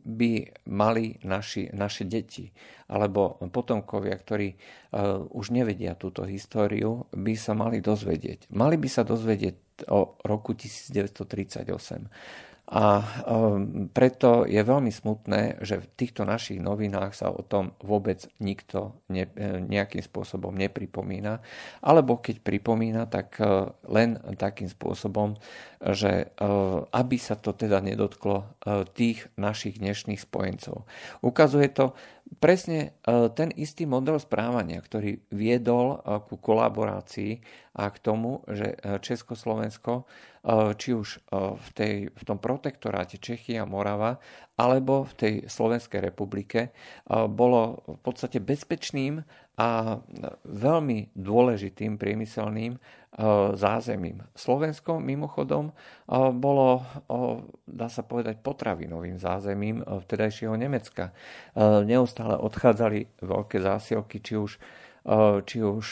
by 0.06 0.54
mali 0.70 1.18
naši, 1.26 1.74
naše 1.74 2.06
deti 2.06 2.46
alebo 2.86 3.42
potomkovia, 3.50 4.14
ktorí 4.14 4.54
uh, 4.54 5.26
už 5.34 5.50
nevedia 5.50 5.98
túto 5.98 6.22
históriu, 6.22 7.10
by 7.10 7.34
sa 7.34 7.58
mali 7.58 7.82
dozvedieť. 7.82 8.54
Mali 8.54 8.78
by 8.78 8.86
sa 8.86 9.02
dozvedieť 9.02 9.90
o 9.90 10.14
roku 10.22 10.54
1938. 10.54 12.53
A 12.64 13.04
um, 13.28 13.92
preto 13.92 14.48
je 14.48 14.56
veľmi 14.56 14.88
smutné, 14.88 15.60
že 15.60 15.84
v 15.84 15.90
týchto 16.00 16.24
našich 16.24 16.56
novinách 16.56 17.12
sa 17.12 17.28
o 17.28 17.44
tom 17.44 17.76
vôbec 17.84 18.24
nikto 18.40 18.96
ne, 19.12 19.28
e, 19.36 19.60
nejakým 19.60 20.00
spôsobom 20.00 20.56
nepripomína. 20.56 21.44
Alebo 21.84 22.24
keď 22.24 22.40
pripomína, 22.40 23.04
tak 23.12 23.36
uh, 23.36 23.68
len 23.84 24.16
takým 24.40 24.72
spôsobom, 24.72 25.36
že 25.84 26.32
uh, 26.40 26.88
aby 26.88 27.20
sa 27.20 27.36
to 27.36 27.52
teda 27.52 27.84
nedotklo 27.84 28.48
tých 28.96 29.28
našich 29.36 29.76
dnešných 29.76 30.24
spojencov. 30.24 30.88
Ukazuje 31.20 31.68
to 31.68 31.92
presne 32.40 32.96
ten 33.36 33.52
istý 33.56 33.84
model 33.88 34.20
správania, 34.20 34.80
ktorý 34.80 35.20
viedol 35.32 36.00
ku 36.28 36.40
kolaborácii 36.40 37.40
a 37.76 37.88
k 37.88 37.96
tomu, 38.00 38.44
že 38.48 38.76
Československo 39.00 40.08
Eh, 40.44 40.76
či 40.76 40.92
už 40.92 41.24
v, 41.32 41.68
tej, 41.72 41.94
v 42.12 42.22
tom 42.28 42.36
protektoráte 42.36 43.16
Čechy 43.16 43.56
a 43.56 43.64
Morava, 43.64 44.20
alebo 44.60 45.08
v 45.08 45.12
tej 45.16 45.34
Slovenskej 45.48 46.04
republike, 46.04 46.70
bolo 47.08 47.82
v 47.88 48.00
podstate 48.04 48.38
bezpečným 48.38 49.24
a 49.54 50.02
veľmi 50.42 51.14
dôležitým 51.14 51.94
priemyselným 51.94 52.74
zázemím. 53.54 54.26
Slovensko 54.34 54.98
mimochodom 54.98 55.70
bolo, 56.34 56.82
dá 57.62 57.86
sa 57.86 58.02
povedať, 58.02 58.42
potravinovým 58.42 59.22
zázemím 59.22 59.86
vtedajšieho 59.86 60.58
Nemecka. 60.58 61.14
Neustále 61.86 62.34
odchádzali 62.34 63.22
veľké 63.22 63.62
zásielky, 63.62 64.18
či 64.18 64.34
už, 64.34 64.58
či 65.46 65.58
už 65.62 65.86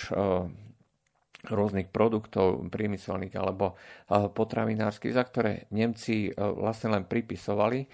rôznych 1.42 1.90
produktov 1.90 2.70
priemyselných 2.70 3.34
alebo 3.34 3.74
potravinárskych, 4.10 5.10
za 5.10 5.26
ktoré 5.26 5.66
Nemci 5.74 6.30
e, 6.30 6.38
vlastne 6.38 6.94
len 6.94 7.02
pripisovali 7.02 7.80
e, 7.82 7.86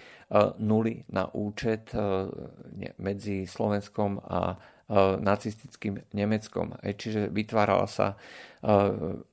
nuly 0.61 1.01
na 1.09 1.25
účet 1.33 1.89
e, 1.97 2.29
medzi 3.01 3.49
Slovenskom 3.49 4.21
a 4.21 4.53
nacistickým 5.21 6.01
Nemeckom. 6.17 6.73
Čiže 6.81 7.29
vytvárala 7.29 7.85
sa 7.85 8.17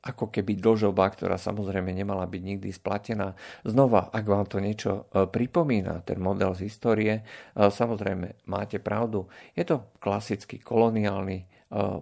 ako 0.05 0.31
keby 0.31 0.61
dlžoba, 0.61 1.09
ktorá 1.11 1.41
samozrejme 1.41 1.91
nemala 1.91 2.29
byť 2.29 2.43
nikdy 2.45 2.69
splatená. 2.71 3.35
Znova, 3.65 4.13
ak 4.13 4.25
vám 4.29 4.47
to 4.47 4.61
niečo 4.63 5.09
pripomína, 5.11 6.05
ten 6.05 6.21
model 6.21 6.53
z 6.55 6.69
histórie, 6.69 7.25
samozrejme 7.57 8.47
máte 8.47 8.79
pravdu. 8.79 9.27
Je 9.57 9.65
to 9.65 9.97
klasický 9.99 10.61
koloniálny 10.63 11.49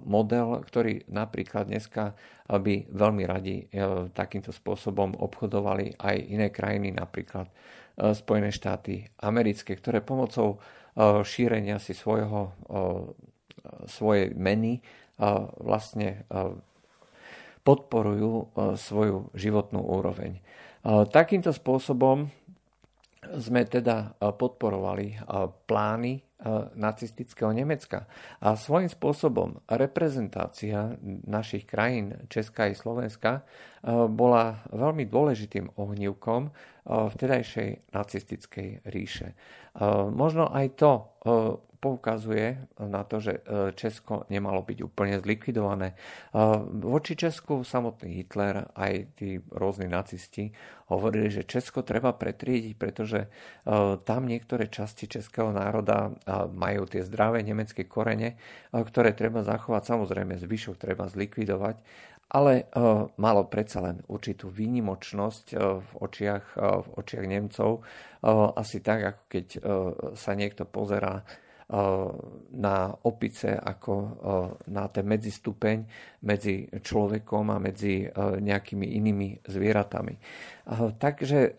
model, 0.05 0.61
ktorý 0.61 1.09
napríklad 1.09 1.71
dneska 1.71 2.13
by 2.45 2.93
veľmi 2.93 3.25
radi 3.25 3.65
takýmto 4.13 4.53
spôsobom 4.53 5.17
obchodovali 5.17 5.97
aj 5.97 6.17
iné 6.29 6.53
krajiny, 6.53 6.93
napríklad 6.93 7.49
Spojené 7.95 8.51
štáty 8.51 9.07
americké, 9.23 9.79
ktoré 9.79 10.03
pomocou 10.03 10.61
šírenia 11.25 11.81
si 11.81 11.97
svojho 11.97 12.53
svojej 13.87 14.35
meny 14.37 14.83
vlastne 15.63 16.27
podporujú 17.65 18.51
svoju 18.77 19.31
životnú 19.33 19.81
úroveň. 19.81 20.43
Takýmto 21.09 21.55
spôsobom 21.55 22.29
sme 23.25 23.65
teda 23.65 24.13
podporovali 24.21 25.17
plány 25.65 26.21
nacistického 26.77 27.57
Nemecka. 27.57 28.05
A 28.45 28.53
svojím 28.53 28.93
spôsobom 28.93 29.65
reprezentácia 29.65 30.93
našich 31.25 31.65
krajín, 31.65 32.29
Česka 32.29 32.69
i 32.69 32.77
Slovenska, 32.77 33.49
bola 34.13 34.61
veľmi 34.69 35.09
dôležitým 35.09 35.73
ohnívkom 35.81 36.53
vtedajšej 36.85 37.97
nacistickej 37.97 38.85
ríše. 38.93 39.33
Možno 40.15 40.47
aj 40.55 40.67
to 40.79 40.93
poukazuje 41.85 42.57
na 42.81 43.05
to, 43.05 43.21
že 43.21 43.45
e, 43.45 43.77
Česko 43.77 44.25
nemalo 44.33 44.65
byť 44.65 44.79
úplne 44.81 45.21
zlikvidované. 45.21 45.93
E, 45.93 45.97
voči 46.81 47.13
Česku 47.13 47.61
samotný 47.61 48.25
Hitler 48.25 48.73
aj 48.73 49.21
tí 49.21 49.45
rôzni 49.53 49.85
nacisti 49.85 50.57
hovorili, 50.89 51.29
že 51.29 51.45
Česko 51.45 51.85
treba 51.85 52.17
pretriediť, 52.17 52.73
pretože 52.81 53.21
e, 53.21 53.29
tam 54.01 54.25
niektoré 54.25 54.73
časti 54.73 55.05
českého 55.05 55.53
národa 55.53 56.17
majú 56.57 56.89
tie 56.89 57.05
zdravé 57.05 57.45
nemecké 57.45 57.85
korene, 57.85 58.41
ktoré 58.73 59.13
treba 59.13 59.45
zachovať. 59.45 59.85
Samozrejme, 59.85 60.41
zvyšok 60.41 60.81
treba 60.81 61.13
zlikvidovať, 61.13 61.77
ale 62.31 62.73
malo 63.21 63.43
predsa 63.47 63.85
len 63.85 64.01
určitú 64.09 64.49
výnimočnosť 64.49 65.47
v 65.59 65.91
očiach, 66.01 66.47
v 66.57 66.89
očiach 66.99 67.27
Nemcov. 67.29 67.85
Asi 68.57 68.81
tak, 68.81 69.01
ako 69.05 69.23
keď 69.29 69.47
sa 70.17 70.33
niekto 70.33 70.65
pozerá 70.65 71.21
na 72.55 72.93
opice 73.09 73.57
ako 73.57 73.93
na 74.69 74.85
ten 74.93 75.09
medzistupeň 75.09 75.77
medzi 76.29 76.69
človekom 76.69 77.49
a 77.49 77.57
medzi 77.57 78.05
nejakými 78.21 78.85
inými 79.01 79.49
zvieratami. 79.49 80.15
Takže 81.01 81.57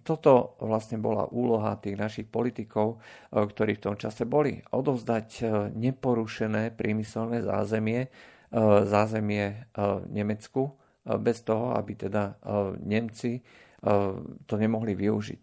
toto 0.00 0.56
vlastne 0.56 0.96
bola 1.04 1.28
úloha 1.28 1.76
tých 1.76 2.00
našich 2.00 2.26
politikov, 2.32 2.96
ktorí 3.28 3.76
v 3.76 3.84
tom 3.92 3.96
čase 4.00 4.24
boli. 4.24 4.56
Odovzdať 4.72 5.44
neporušené 5.76 6.72
priemyselné 6.72 7.44
zázemie, 7.44 8.08
zázemie 8.84 9.66
Nemecku, 10.12 10.76
bez 11.02 11.42
toho, 11.42 11.74
aby 11.74 11.98
teda 11.98 12.36
Nemci 12.78 13.42
to 14.46 14.54
nemohli 14.54 14.94
využiť. 14.94 15.42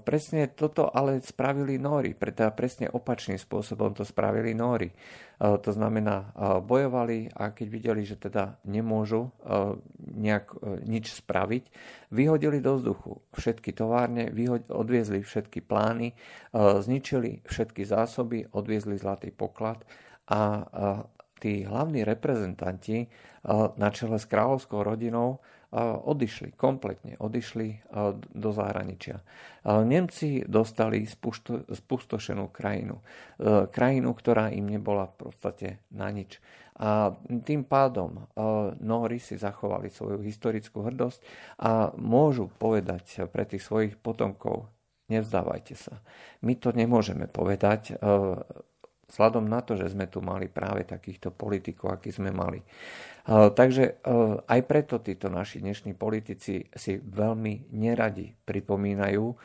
Presne 0.00 0.48
toto 0.56 0.88
ale 0.88 1.20
spravili 1.20 1.76
Nóri, 1.76 2.16
teda 2.16 2.48
presne 2.56 2.88
opačným 2.88 3.36
spôsobom 3.36 3.92
to 3.92 4.08
spravili 4.08 4.56
Nóri. 4.56 4.88
To 5.36 5.68
znamená, 5.68 6.32
bojovali 6.64 7.28
a 7.28 7.52
keď 7.52 7.66
videli, 7.68 8.08
že 8.08 8.16
teda 8.16 8.56
nemôžu 8.64 9.28
nejak 10.00 10.56
nič 10.88 11.20
spraviť, 11.20 11.64
vyhodili 12.08 12.64
do 12.64 12.80
vzduchu 12.80 13.20
všetky 13.36 13.76
továrne, 13.76 14.32
odviezli 14.72 15.20
všetky 15.20 15.60
plány, 15.60 16.16
zničili 16.56 17.44
všetky 17.44 17.84
zásoby, 17.84 18.48
odviezli 18.48 18.96
zlatý 18.96 19.28
poklad 19.28 19.84
a 20.32 20.64
tí 21.38 21.62
hlavní 21.64 22.02
reprezentanti 22.02 23.06
na 23.78 23.88
čele 23.94 24.18
s 24.18 24.26
kráľovskou 24.26 24.82
rodinou 24.82 25.38
odišli, 26.08 26.56
kompletne 26.56 27.20
odišli 27.20 27.92
do 28.32 28.50
zahraničia. 28.56 29.20
Nemci 29.68 30.40
dostali 30.48 31.04
spustošenú 31.68 32.48
krajinu. 32.48 33.04
Krajinu, 33.68 34.10
ktorá 34.16 34.48
im 34.48 34.64
nebola 34.64 35.12
v 35.12 35.14
podstate 35.28 35.68
na 35.92 36.08
nič. 36.08 36.40
A 36.78 37.12
tým 37.44 37.66
pádom 37.66 38.30
Nóri 38.80 39.18
si 39.20 39.36
zachovali 39.36 39.92
svoju 39.92 40.22
historickú 40.24 40.86
hrdosť 40.86 41.20
a 41.60 41.90
môžu 41.98 42.48
povedať 42.48 43.28
pre 43.28 43.44
tých 43.44 43.66
svojich 43.66 43.98
potomkov, 44.00 44.70
nevzdávajte 45.12 45.74
sa. 45.76 46.00
My 46.40 46.56
to 46.56 46.72
nemôžeme 46.72 47.28
povedať, 47.28 47.98
vzhľadom 49.08 49.48
na 49.48 49.64
to, 49.64 49.74
že 49.74 49.96
sme 49.96 50.04
tu 50.06 50.20
mali 50.20 50.46
práve 50.46 50.84
takýchto 50.84 51.32
politikov, 51.32 51.96
aký 51.96 52.12
sme 52.12 52.28
mali. 52.28 52.60
Takže 53.28 53.84
e, 53.84 53.92
aj 54.40 54.60
preto 54.64 54.96
títo 55.04 55.28
naši 55.28 55.60
dnešní 55.60 55.92
politici 55.92 56.64
si 56.72 56.96
veľmi 56.96 57.68
neradi 57.76 58.32
pripomínajú 58.48 59.24
e, 59.28 59.36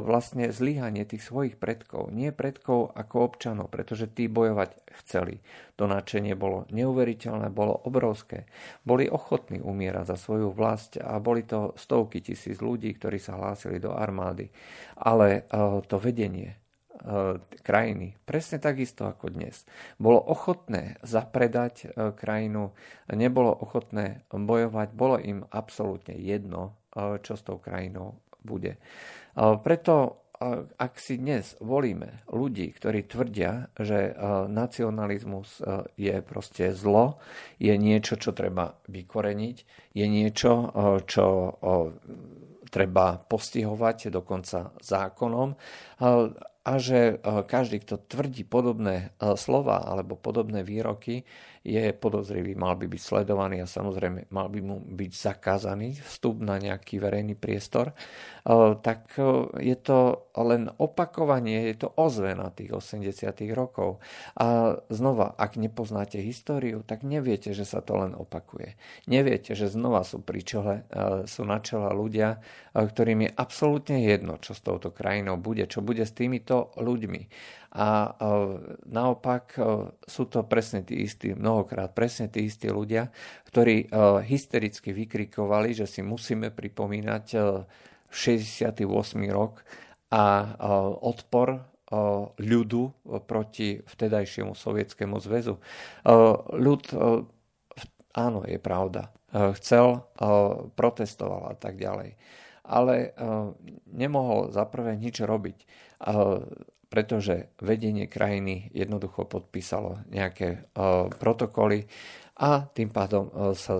vlastne 0.00 0.48
zlyhanie 0.48 1.04
tých 1.04 1.28
svojich 1.28 1.60
predkov. 1.60 2.08
Nie 2.08 2.32
predkov 2.32 2.96
ako 2.96 3.16
občanov, 3.28 3.68
pretože 3.68 4.08
tí 4.08 4.32
bojovať 4.32 4.80
chceli. 5.04 5.44
To 5.76 5.84
nadšenie 5.84 6.32
bolo 6.40 6.64
neuveriteľné, 6.72 7.52
bolo 7.52 7.76
obrovské. 7.84 8.48
Boli 8.80 9.12
ochotní 9.12 9.60
umierať 9.60 10.08
za 10.08 10.16
svoju 10.16 10.48
vlast 10.48 10.96
a 10.96 11.20
boli 11.20 11.44
to 11.44 11.76
stovky 11.76 12.24
tisíc 12.24 12.64
ľudí, 12.64 12.96
ktorí 12.96 13.20
sa 13.20 13.36
hlásili 13.36 13.76
do 13.76 13.92
armády. 13.92 14.48
Ale 15.04 15.44
e, 15.44 15.80
to 15.84 16.00
vedenie 16.00 16.56
krajiny, 17.62 18.18
presne 18.26 18.58
takisto 18.58 19.06
ako 19.06 19.30
dnes, 19.30 19.64
bolo 19.96 20.18
ochotné 20.18 20.98
zapredať 21.06 21.74
e, 21.84 21.86
krajinu, 22.12 22.74
nebolo 23.10 23.54
ochotné 23.54 24.26
bojovať, 24.34 24.88
bolo 24.92 25.16
im 25.18 25.46
absolútne 25.48 26.18
jedno, 26.18 26.78
e, 26.92 27.22
čo 27.22 27.38
s 27.38 27.42
tou 27.46 27.62
krajinou 27.62 28.18
bude. 28.42 28.78
Preto 29.38 30.24
ak 30.78 31.02
si 31.02 31.18
dnes 31.18 31.58
volíme 31.58 32.22
ľudí, 32.30 32.70
ktorí 32.70 33.10
tvrdia, 33.10 33.74
že 33.74 34.14
nacionalizmus 34.46 35.58
je 35.98 36.16
proste 36.22 36.70
zlo, 36.78 37.18
je 37.58 37.74
niečo, 37.74 38.14
čo 38.14 38.30
treba 38.30 38.78
vykoreniť, 38.86 39.56
je 39.98 40.06
niečo, 40.06 40.70
čo 41.10 41.26
treba 42.70 43.06
postihovať 43.18 44.14
dokonca 44.14 44.78
zákonom 44.78 45.58
a 46.68 46.76
že 46.76 47.16
e, 47.16 47.42
každý, 47.48 47.80
kto 47.80 47.96
tvrdí 47.96 48.44
podobné 48.44 49.16
e, 49.16 49.32
slova 49.40 49.88
alebo 49.88 50.20
podobné 50.20 50.60
výroky, 50.60 51.24
je 51.68 51.92
podozrivý, 51.92 52.56
mal 52.56 52.80
by 52.80 52.88
byť 52.88 53.02
sledovaný 53.02 53.60
a 53.60 53.68
samozrejme 53.68 54.32
mal 54.32 54.48
by 54.48 54.60
mu 54.62 54.76
byť 54.80 55.12
zakázaný 55.12 56.00
vstup 56.00 56.40
na 56.40 56.56
nejaký 56.56 57.00
verejný 57.00 57.36
priestor, 57.40 57.92
e, 57.92 57.94
tak 58.84 59.16
je 59.56 59.76
to 59.80 60.28
len 60.36 60.68
opakovanie, 60.76 61.72
je 61.72 61.84
to 61.84 61.88
ozvena 61.96 62.52
tých 62.52 62.76
80. 62.76 63.48
rokov. 63.56 64.04
A 64.36 64.76
znova, 64.92 65.34
ak 65.40 65.56
nepoznáte 65.56 66.20
históriu, 66.20 66.84
tak 66.84 67.02
neviete, 67.02 67.56
že 67.56 67.64
sa 67.64 67.80
to 67.80 67.96
len 67.96 68.12
opakuje. 68.12 68.76
Neviete, 69.08 69.56
že 69.56 69.72
znova 69.72 70.06
sú 70.06 70.22
pri 70.22 70.40
čele, 70.44 70.74
sú 71.26 71.42
na 71.42 71.58
čele 71.58 71.90
ľudia, 71.90 72.38
ktorým 72.72 73.26
je 73.26 73.30
absolútne 73.34 73.98
jedno, 74.06 74.38
čo 74.38 74.54
s 74.54 74.62
touto 74.62 74.94
krajinou 74.94 75.34
bude, 75.34 75.66
čo 75.66 75.82
bude 75.82 76.06
s 76.06 76.14
týmito 76.14 76.57
ľuďmi. 76.76 77.22
A 77.78 78.16
naopak 78.88 79.60
sú 80.08 80.24
to 80.26 80.40
presne 80.48 80.82
tí 80.82 81.04
istí, 81.04 81.36
mnohokrát 81.36 81.92
presne 81.92 82.32
tí 82.32 82.48
istí 82.48 82.66
ľudia, 82.72 83.12
ktorí 83.46 83.92
hystericky 84.24 84.96
vykrikovali, 84.96 85.76
že 85.76 85.84
si 85.84 86.00
musíme 86.00 86.48
pripomínať 86.48 87.24
68. 88.08 88.88
rok 89.28 89.60
a 90.08 90.24
odpor 91.04 91.60
ľudu 92.40 92.82
proti 93.28 93.80
vtedajšiemu 93.84 94.56
sovietskému 94.56 95.16
zväzu. 95.20 95.60
Ľud, 96.56 96.82
áno, 98.16 98.40
je 98.48 98.58
pravda, 98.60 99.12
chcel, 99.60 100.08
protestoval 100.72 101.52
a 101.52 101.54
tak 101.56 101.76
ďalej. 101.76 102.16
Ale 102.68 103.16
nemohol 103.88 104.52
zaprvé 104.52 104.96
nič 105.00 105.24
robiť 105.24 105.64
pretože 106.88 107.52
vedenie 107.60 108.08
krajiny 108.08 108.72
jednoducho 108.72 109.28
podpísalo 109.28 110.00
nejaké 110.08 110.70
protokoly 111.20 111.84
a 112.40 112.64
tým 112.64 112.88
pádom 112.88 113.52
sa 113.52 113.76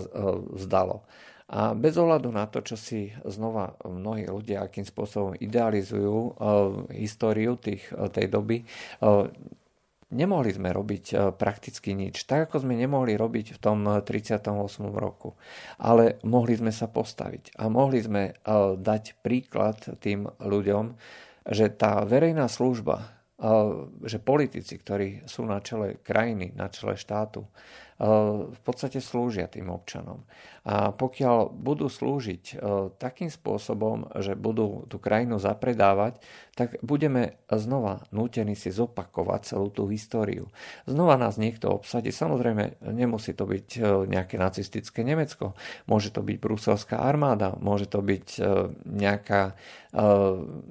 zdalo. 0.59 1.07
A 1.49 1.73
bez 1.73 1.97
ohľadu 1.97 2.29
na 2.29 2.45
to, 2.45 2.61
čo 2.61 2.77
si 2.77 3.09
znova 3.25 3.73
mnohí 3.81 4.29
ľudia 4.29 4.61
akým 4.61 4.85
spôsobom 4.85 5.33
idealizujú 5.33 6.37
históriu 6.93 7.57
tých, 7.57 7.89
tej 8.13 8.29
doby, 8.29 8.61
nemohli 10.13 10.53
sme 10.53 10.69
robiť 10.69 11.33
prakticky 11.41 11.97
nič, 11.97 12.29
tak 12.29 12.45
ako 12.45 12.69
sme 12.69 12.77
nemohli 12.77 13.17
robiť 13.17 13.57
v 13.57 13.59
tom 13.65 13.81
38. 13.85 14.45
roku. 14.93 15.33
Ale 15.81 16.21
mohli 16.21 16.53
sme 16.53 16.69
sa 16.69 16.85
postaviť 16.85 17.57
a 17.57 17.65
mohli 17.65 17.97
sme 17.97 18.37
dať 18.77 19.17
príklad 19.25 19.97
tým 19.97 20.29
ľuďom, 20.29 20.85
že 21.49 21.73
tá 21.73 22.05
verejná 22.05 22.45
služba, 22.45 23.25
že 24.03 24.19
politici, 24.19 24.75
ktorí 24.75 25.23
sú 25.23 25.47
na 25.47 25.63
čele 25.63 26.03
krajiny, 26.03 26.53
na 26.53 26.67
čele 26.67 26.99
štátu, 26.99 27.47
v 28.51 28.59
podstate 28.63 28.99
slúžia 28.99 29.47
tým 29.47 29.71
občanom. 29.71 30.23
A 30.67 30.91
pokiaľ 30.91 31.55
budú 31.55 31.87
slúžiť 31.87 32.59
takým 32.99 33.31
spôsobom, 33.31 34.11
že 34.19 34.35
budú 34.35 34.83
tú 34.91 34.99
krajinu 34.99 35.39
zapredávať, 35.39 36.19
tak 36.51 36.75
budeme 36.83 37.39
znova 37.47 38.03
nútení 38.11 38.59
si 38.59 38.67
zopakovať 38.67 39.55
celú 39.55 39.71
tú 39.71 39.87
históriu. 39.87 40.51
Znova 40.83 41.15
nás 41.15 41.39
niekto 41.39 41.71
obsadí. 41.71 42.11
Samozrejme, 42.11 42.83
nemusí 42.91 43.31
to 43.31 43.47
byť 43.47 43.79
nejaké 44.11 44.35
nacistické 44.35 45.07
Nemecko. 45.07 45.55
Môže 45.87 46.11
to 46.11 46.19
byť 46.19 46.35
bruselská 46.35 46.99
armáda, 46.99 47.55
môže 47.63 47.87
to 47.87 48.03
byť 48.03 48.43
nejaká, 48.83 49.55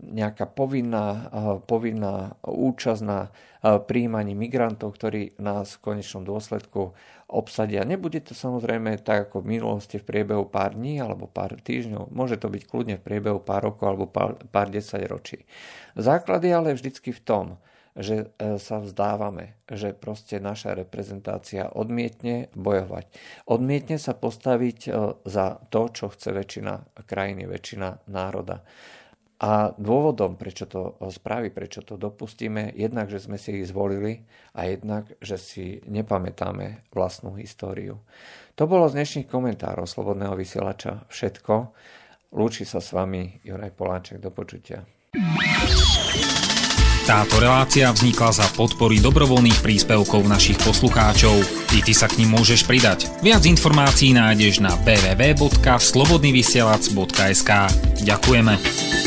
nejaká 0.05 0.45
povinná, 0.53 1.33
povinná 1.65 2.37
účasť 2.45 3.03
na 3.09 3.33
príjmaní 3.65 4.37
migrantov, 4.37 5.01
ktorí 5.01 5.41
nás 5.41 5.81
v 5.81 5.97
konečnom 5.97 6.29
dôsledku 6.29 6.93
obsadia. 7.29 7.89
Nebude 7.89 8.21
to 8.21 8.37
samozrejme 8.37 9.01
tak 9.01 9.33
ako 9.33 9.41
v 9.41 9.57
minulosti 9.57 9.88
v 9.97 10.05
priebehu 10.05 10.45
pár 10.45 10.77
dní 10.77 11.01
alebo 11.01 11.25
pár 11.25 11.57
týždňov. 11.57 12.13
Môže 12.13 12.37
to 12.37 12.53
byť 12.53 12.63
kľudne 12.69 13.01
v 13.01 13.07
priebehu 13.09 13.41
pár 13.41 13.73
rokov 13.73 13.89
alebo 13.89 14.05
pár, 14.05 14.37
pár 14.53 14.69
desať 14.69 15.09
ročí. 15.09 15.49
Základ 15.97 16.45
je 16.45 16.53
ale 16.53 16.77
vždycky 16.77 17.17
v 17.17 17.25
tom, 17.25 17.47
že 17.99 18.31
e, 18.39 18.61
sa 18.63 18.79
vzdávame, 18.79 19.59
že 19.67 19.91
proste 19.91 20.39
naša 20.39 20.79
reprezentácia 20.79 21.67
odmietne 21.67 22.47
bojovať. 22.55 23.11
Odmietne 23.51 23.99
sa 23.99 24.15
postaviť 24.15 24.79
e, 24.87 24.91
za 25.27 25.59
to, 25.73 25.91
čo 25.91 26.07
chce 26.15 26.31
väčšina 26.31 27.03
krajiny, 27.09 27.51
väčšina 27.51 28.07
národa. 28.07 28.63
A 29.39 29.71
dôvodom, 29.79 30.35
prečo 30.35 30.67
to 30.67 30.99
spraví, 31.15 31.55
prečo 31.55 31.87
to 31.87 31.95
dopustíme, 31.95 32.75
jednak, 32.75 33.07
že 33.07 33.23
sme 33.23 33.39
si 33.39 33.63
ich 33.63 33.71
zvolili 33.71 34.27
a 34.59 34.67
jednak, 34.67 35.15
že 35.23 35.39
si 35.39 35.79
nepamätáme 35.87 36.91
vlastnú 36.91 37.39
históriu. 37.39 38.03
To 38.59 38.67
bolo 38.67 38.91
z 38.91 38.99
dnešných 38.99 39.31
komentárov 39.31 39.87
Slobodného 39.87 40.35
vysielača 40.35 41.07
všetko. 41.07 41.55
Lúči 42.35 42.67
sa 42.67 42.83
s 42.83 42.91
vami 42.91 43.39
Juraj 43.47 43.79
Poláček. 43.79 44.19
Do 44.19 44.35
počutia. 44.35 44.83
Táto 47.09 47.41
relácia 47.41 47.89
vznikla 47.89 48.37
za 48.37 48.45
podpory 48.53 49.01
dobrovoľných 49.01 49.65
príspevkov 49.65 50.29
našich 50.29 50.61
poslucháčov. 50.61 51.41
I 51.73 51.81
ty 51.81 51.97
sa 51.97 52.05
k 52.05 52.21
ním 52.21 52.37
môžeš 52.37 52.69
pridať. 52.69 53.09
Viac 53.25 53.49
informácií 53.49 54.13
nájdeš 54.13 54.61
na 54.61 54.77
www.slobodnyvysielac.sk 54.85 57.51
Ďakujeme. 58.05 58.98